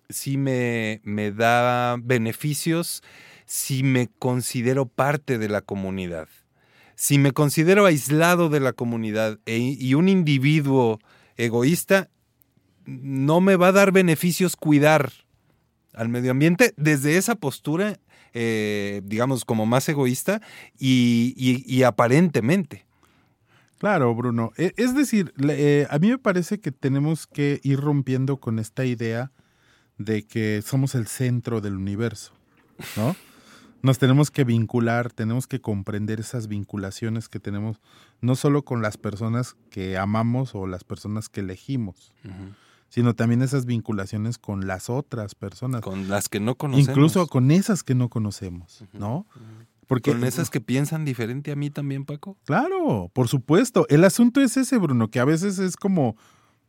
[0.08, 3.02] sí me, me da beneficios
[3.44, 6.28] si me considero parte de la comunidad.
[6.94, 10.98] Si me considero aislado de la comunidad e- y un individuo
[11.36, 12.08] egoísta,
[12.86, 15.12] no me va a dar beneficios cuidar
[15.92, 17.98] al medio ambiente desde esa postura,
[18.34, 20.40] eh, digamos, como más egoísta
[20.78, 22.84] y, y- y aparentemente.
[23.78, 24.52] Claro, Bruno.
[24.56, 28.84] E- Es decir, eh, a mí me parece que tenemos que ir rompiendo con esta
[28.84, 29.32] idea
[29.98, 32.32] de que somos el centro del universo,
[32.96, 33.14] ¿no?
[33.82, 37.80] Nos tenemos que vincular, tenemos que comprender esas vinculaciones que tenemos,
[38.20, 42.12] no solo con las personas que amamos o las personas que elegimos,
[42.92, 45.80] sino también esas vinculaciones con las otras personas.
[45.80, 46.90] Con las que no conocemos.
[46.90, 49.26] Incluso con esas que no conocemos, ¿no?
[49.86, 52.36] Porque Con esas que piensan diferente a mí también, Paco.
[52.44, 53.86] Claro, por supuesto.
[53.88, 56.16] El asunto es ese, Bruno, que a veces es como,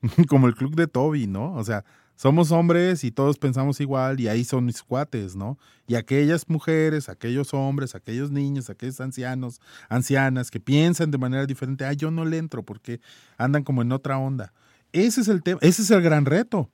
[0.30, 1.56] como el club de Toby, ¿no?
[1.56, 1.84] O sea,
[2.16, 5.58] somos hombres y todos pensamos igual y ahí son mis cuates, ¿no?
[5.88, 9.60] Y aquellas mujeres, aquellos hombres, aquellos niños, aquellos ancianos,
[9.90, 13.02] ancianas que piensan de manera diferente, ah, yo no le entro porque
[13.38, 14.54] andan como en otra onda.
[14.94, 16.70] Ese es el tema, ese es el gran reto.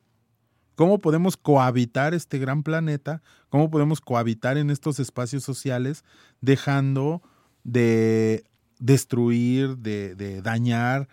[0.76, 3.22] ¿Cómo podemos cohabitar este gran planeta?
[3.50, 6.06] ¿Cómo podemos cohabitar en estos espacios sociales
[6.40, 7.22] dejando
[7.64, 8.46] de
[8.80, 11.10] destruir, de, de dañar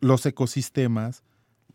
[0.00, 1.22] los ecosistemas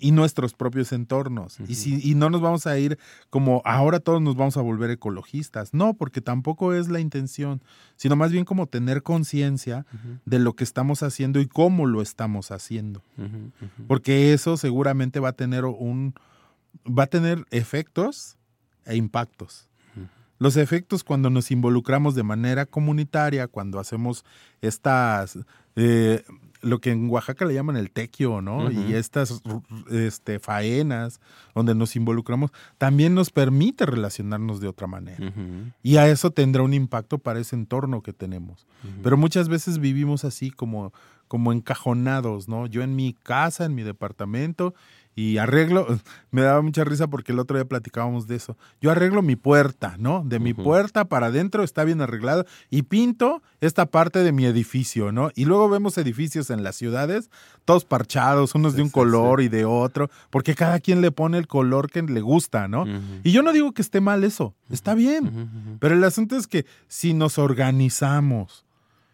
[0.01, 1.59] y nuestros propios entornos?
[1.67, 2.97] y, si, y no nos vamos a ir
[3.29, 5.73] como ahora todos nos vamos a volver ecologistas.
[5.73, 7.61] No, porque tampoco es la intención,
[7.95, 9.85] sino más bien como tener conciencia
[10.25, 13.01] de lo que estamos haciendo y cómo lo estamos haciendo.
[13.87, 16.13] Porque eso seguramente va a tener un
[16.87, 18.37] va a tener efectos
[18.85, 19.67] e impactos.
[20.39, 24.25] Los efectos cuando nos involucramos de manera comunitaria, cuando hacemos
[24.61, 25.37] estas,
[25.75, 26.23] eh,
[26.62, 28.72] lo que en Oaxaca le llaman el tequio, ¿no?
[28.72, 29.41] Y estas
[29.89, 31.20] este, faenas
[31.55, 35.34] donde nos involucramos, también nos permite relacionarnos de otra manera.
[35.84, 38.68] Y a eso tendrá un impacto para ese entorno que tenemos.
[39.03, 40.93] Pero muchas veces vivimos así como,
[41.28, 42.68] como encajonados, ¿no?
[42.68, 44.74] Yo en mi casa, en mi departamento,
[45.16, 45.88] y arreglo,
[46.32, 48.57] me daba mucha risa porque el otro día platicábamos de eso.
[48.82, 50.24] Yo arreglo mi puerta, ¿no?
[50.26, 55.12] De mi puerta para adentro está bien arreglado y pinto esta parte de mi edificio,
[55.12, 55.30] ¿no?
[55.36, 57.30] Y luego vemos edificios en las ciudades,
[57.66, 61.47] todos parchados, unos de un color y de otro, porque cada quien le pone el
[61.47, 62.86] color que le gusta, ¿no?
[63.24, 65.78] Y yo no digo que esté mal eso, está bien.
[65.80, 68.66] Pero el asunto es que si nos organizamos,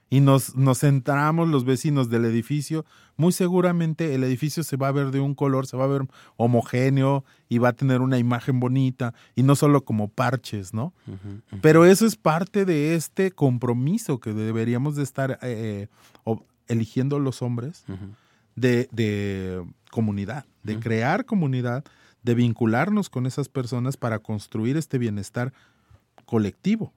[0.10, 2.86] y nos, nos centramos los vecinos del edificio,
[3.18, 6.08] muy seguramente el edificio se va a ver de un color, se va a ver
[6.38, 10.94] homogéneo y va a tener una imagen bonita y no solo como parches, ¿no?
[11.62, 15.88] Pero eso es parte de este compromiso que deberíamos de estar eh,
[16.68, 17.84] eligiendo los hombres
[18.56, 21.84] de, de, comunidad, de crear comunidad,
[22.24, 25.54] de vincularnos con esas personas para construir este bienestar
[26.26, 26.94] colectivo.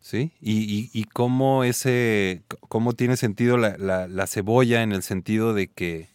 [0.00, 0.32] ¿Sí?
[0.40, 3.76] Y, y, cómo ese, cómo tiene sentido la,
[4.08, 6.08] la, cebolla en el sentido de que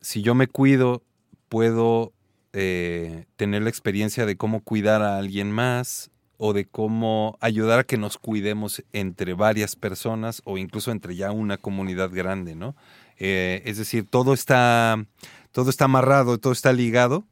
[0.00, 1.02] si yo me cuido,
[1.48, 2.12] puedo
[2.52, 7.84] eh, tener la experiencia de cómo cuidar a alguien más o de cómo ayudar a
[7.84, 12.74] que nos cuidemos entre varias personas o incluso entre ya una comunidad grande, ¿no?
[13.18, 15.06] Eh, es decir, todo está,
[15.52, 17.24] todo está amarrado, todo está ligado,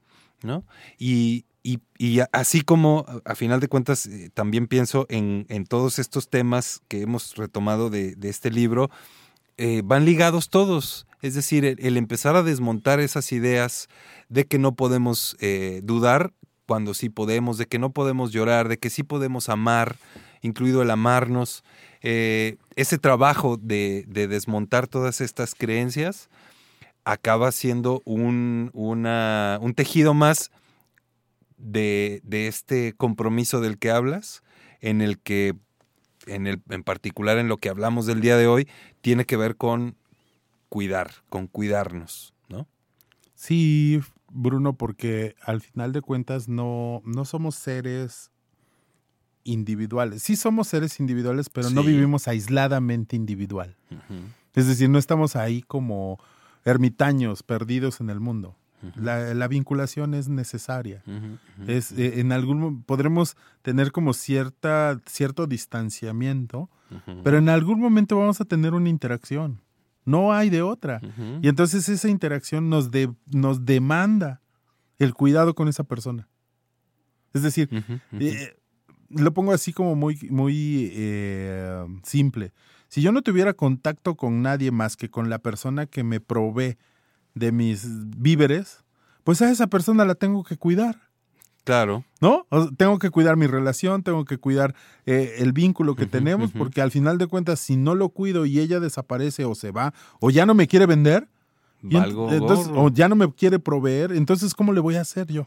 [0.43, 0.65] ¿no?
[0.99, 6.81] Y, y, así como, a final de cuentas, eh, también pienso en, todos estos temas
[6.89, 8.91] que hemos retomado de, este libro,
[9.59, 11.07] eh, van ligados todos.
[11.21, 13.89] Es decir, el, empezar a desmontar esas ideas
[14.31, 16.33] de que no podemos eh, dudar
[16.67, 19.97] cuando sí podemos, de que no podemos llorar, de que sí podemos amar,
[20.41, 21.63] incluido el amarnos.
[22.01, 26.31] ese trabajo de, desmontar todas estas creencias
[27.05, 30.51] acaba siendo un, un tejido más
[31.61, 34.43] de, este compromiso del que hablas,
[34.81, 35.55] en el que,
[36.27, 38.69] en, el, en particular en lo que hablamos del día de hoy,
[39.01, 39.97] tiene que ver con
[40.69, 42.67] cuidar, con cuidarnos, ¿no?
[43.35, 44.01] Sí,
[44.31, 48.31] Bruno, porque al final de cuentas no, no somos seres
[49.45, 50.23] individuales.
[50.23, 53.77] Sí somos seres individuales, pero no vivimos aisladamente individual.
[54.55, 56.19] Es decir, no estamos ahí como
[56.65, 58.57] ermitaños perdidos en el mundo
[58.95, 61.03] la, vinculación es necesaria.
[61.67, 66.71] Es, eh, en algún podremos tener como cierta, cierto distanciamiento,
[67.23, 69.61] pero en algún momento vamos a tener una interacción.
[70.05, 71.01] No hay de otra.
[71.43, 74.41] Y entonces esa interacción nos, de, nos demanda
[74.99, 76.29] el cuidado con esa persona.
[77.33, 77.69] Es decir,
[78.13, 78.57] eh,
[79.09, 82.53] lo pongo así como muy, muy eh, simple.
[82.89, 86.77] Si yo no tuviera contacto con nadie más que con la persona que me provee
[87.35, 87.87] de mis
[88.19, 88.85] víveres,
[89.25, 91.11] pues a esa persona la tengo que cuidar.
[91.65, 92.05] Claro.
[92.21, 92.47] ¿No?
[92.77, 94.75] tengo que cuidar mi relación, tengo que cuidar
[95.07, 98.59] eh, el vínculo que tenemos, porque al final de cuentas, si no lo cuido y
[98.61, 101.29] ella desaparece o se va, o ya no me quiere vender,
[101.83, 105.45] o ya no me quiere proveer, entonces, ¿cómo le voy a hacer yo?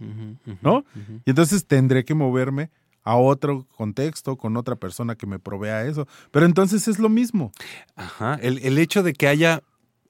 [0.62, 0.86] ¿No?
[1.26, 2.70] Y entonces tendré que moverme
[3.04, 6.08] a otro contexto, con otra persona que me provea eso.
[6.32, 7.52] Pero entonces es lo mismo.
[7.96, 8.36] Ajá.
[8.42, 9.62] El, el hecho de que haya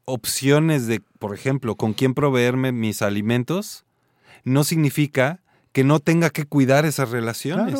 [0.06, 3.86] opciones de, por ejemplo, con quién proveerme mis alimentos,
[4.44, 5.40] no significa
[5.72, 7.80] que no tenga que cuidar esas relaciones.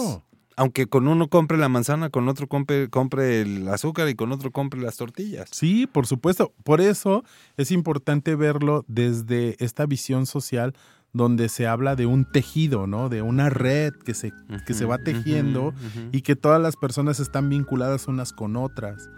[0.56, 4.52] Aunque con uno compre la manzana, con otro compre, compre el azúcar y con otro
[4.52, 5.50] compre las tortillas.
[5.52, 6.54] Sí, por supuesto.
[6.64, 7.26] Por eso
[7.58, 10.74] es importante verlo desde esta visión social
[11.12, 13.10] donde se habla de un tejido, ¿no?
[13.10, 14.32] De una red que se,
[14.66, 15.74] que se va tejiendo
[16.14, 19.10] y que todas las personas están vinculadas unas con otras.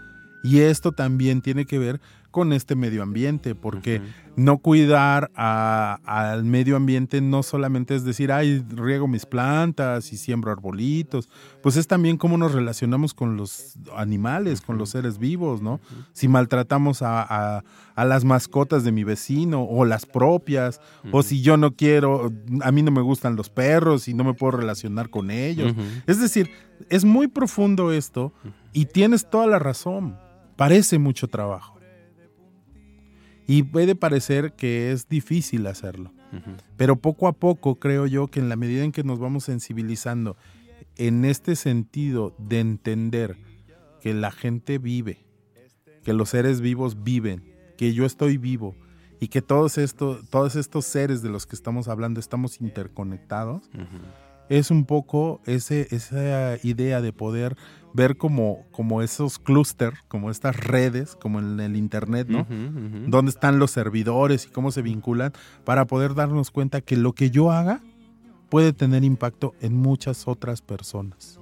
[0.46, 2.02] Y esto también tiene que ver
[2.36, 4.02] con este medio ambiente, porque
[4.36, 10.52] no cuidar al medio ambiente no solamente es decir, ay, riego mis plantas y siembro
[10.52, 11.30] arbolitos,
[11.64, 15.80] pues es también cómo nos relacionamos con los animales, con los seres vivos, ¿no?
[16.12, 17.64] Si maltratamos a,
[17.96, 20.82] las mascotas de mi vecino o las propias,
[21.14, 22.34] o si yo no quiero,
[22.64, 25.74] a mí no me gustan los perros y no me puedo relacionar con ellos.
[26.06, 26.52] Es decir,
[26.90, 28.34] es muy profundo esto
[28.74, 30.18] y tienes toda la razón,
[30.58, 31.75] parece mucho trabajo.
[33.48, 36.12] Y puede parecer que es difícil hacerlo.
[36.76, 40.36] Pero poco a poco creo yo que en la medida en que nos vamos sensibilizando
[40.98, 43.38] en este sentido de entender
[44.02, 45.26] que la gente vive,
[46.04, 47.44] que los seres vivos viven,
[47.78, 48.76] que yo estoy vivo
[49.20, 53.70] y que todos estos, todos estos seres de los que estamos hablando estamos interconectados,
[54.50, 57.56] es un poco ese, esa idea de poder
[57.94, 62.46] ver como, como esos clústeres, como estas redes, como en el Internet, ¿no?
[63.08, 65.32] Dónde están los servidores y cómo se vinculan,
[65.64, 67.80] para poder darnos cuenta que lo que yo haga
[68.50, 71.40] puede tener impacto en muchas otras personas.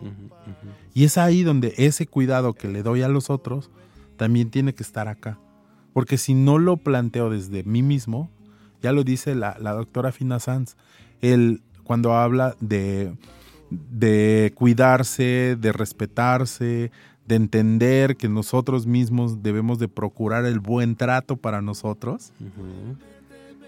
[0.93, 3.71] Y es ahí donde ese cuidado que le doy a los otros
[4.15, 5.39] también tiene que estar acá.
[5.91, 8.29] Porque si no lo planteo desde mí mismo,
[8.83, 10.75] Ya lo dice la, la doctora Fina Sanz.
[11.21, 13.13] Él, cuando habla de,
[13.69, 16.91] de cuidarse, de respetarse,
[17.27, 22.33] de entender que nosotros mismos debemos de procurar el buen trato para nosotros,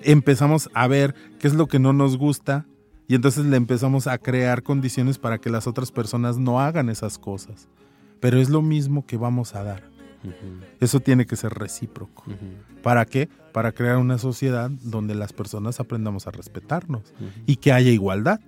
[0.01, 2.65] empezamos a ver qué es lo que no nos gusta
[3.07, 7.17] y entonces le empezamos a crear condiciones para que las otras personas no hagan esas
[7.17, 7.67] cosas.
[8.19, 9.94] Pero es lo mismo que vamos a dar.
[10.79, 12.23] Eso tiene que ser recíproco.
[12.83, 13.29] ¿Para qué?
[13.51, 17.13] Para crear una sociedad donde las personas aprendamos a respetarnos
[17.45, 18.39] y que haya igualdad.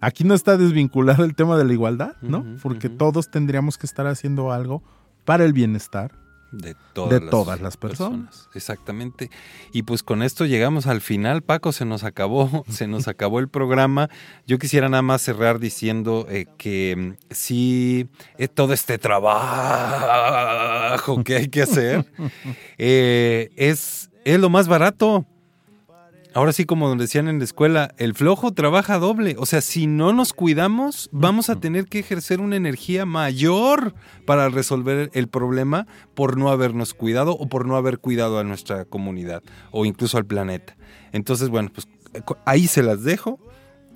[0.00, 2.44] Aquí no está desvinculado el tema de la igualdad, ¿no?
[2.62, 4.82] Porque todos tendríamos que estar haciendo algo
[5.24, 6.12] para el bienestar
[6.50, 8.48] de todas, todas, las, personas.
[8.54, 9.30] Exactamente.
[9.72, 13.48] Y pues con esto llegamos al final, Paco, se nos acabó, se nos acabó el
[13.48, 14.08] programa.
[14.46, 19.32] Yo quisiera nada más cerrar diciendo eh, que mm, sí, eh, todo este trabajo
[21.22, 22.06] que hay que hacer
[22.78, 25.26] eh, es, es lo más barato.
[26.34, 29.36] Ahora sí, como decían en la escuela, el flojo trabaja doble.
[29.38, 33.94] O sea, si no nos cuidamos, vamos a tener que ejercer una energía mayor
[34.26, 38.84] para resolver el problema por no habernos cuidado o por no haber cuidado a nuestra
[38.84, 40.76] comunidad o incluso al planeta.
[41.12, 41.88] Entonces, bueno, pues
[42.44, 43.40] ahí se las dejo.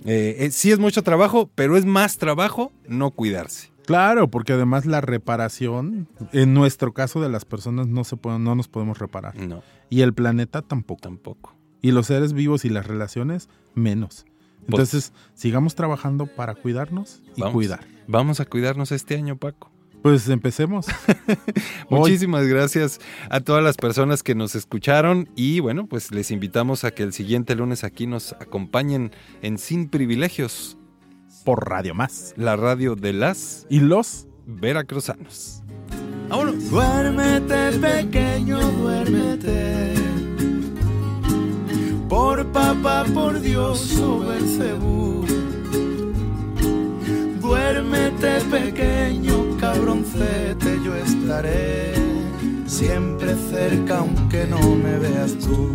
[0.04, 3.70] Eh, eh, sí es mucho trabajo, pero es más trabajo no cuidarse.
[3.84, 8.54] Claro, porque además la reparación, en nuestro caso de las personas, no, se puede, no
[8.54, 9.36] nos podemos reparar.
[9.36, 9.62] No.
[9.90, 11.02] Y el planeta tampoco.
[11.02, 14.24] Tampoco y los seres vivos y las relaciones menos.
[14.66, 17.80] Pues Entonces, sigamos trabajando para cuidarnos y cuidar.
[18.06, 19.70] Vamos a cuidarnos este año, Paco.
[20.02, 20.86] Pues empecemos.
[21.90, 26.92] Muchísimas gracias a todas las personas que nos escucharon y bueno, pues les invitamos a
[26.92, 29.12] que el siguiente lunes aquí nos acompañen
[29.42, 30.76] en Sin Privilegios.
[31.44, 32.34] Por Radio Más.
[32.36, 35.62] La radio de las y los veracruzanos.
[36.28, 36.70] ¡Vámonos!
[36.70, 40.31] Duérmete, pequeño, duérmete
[42.12, 45.24] por papá, por Dios, oh Belcebú.
[47.40, 51.94] Duérmete pequeño cabroncete, yo estaré
[52.66, 55.70] siempre cerca aunque no me veas tú.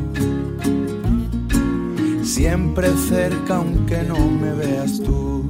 [2.24, 5.44] Siempre cerca aunque no me veas tú.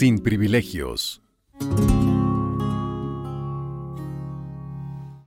[0.00, 1.20] Sin privilegios.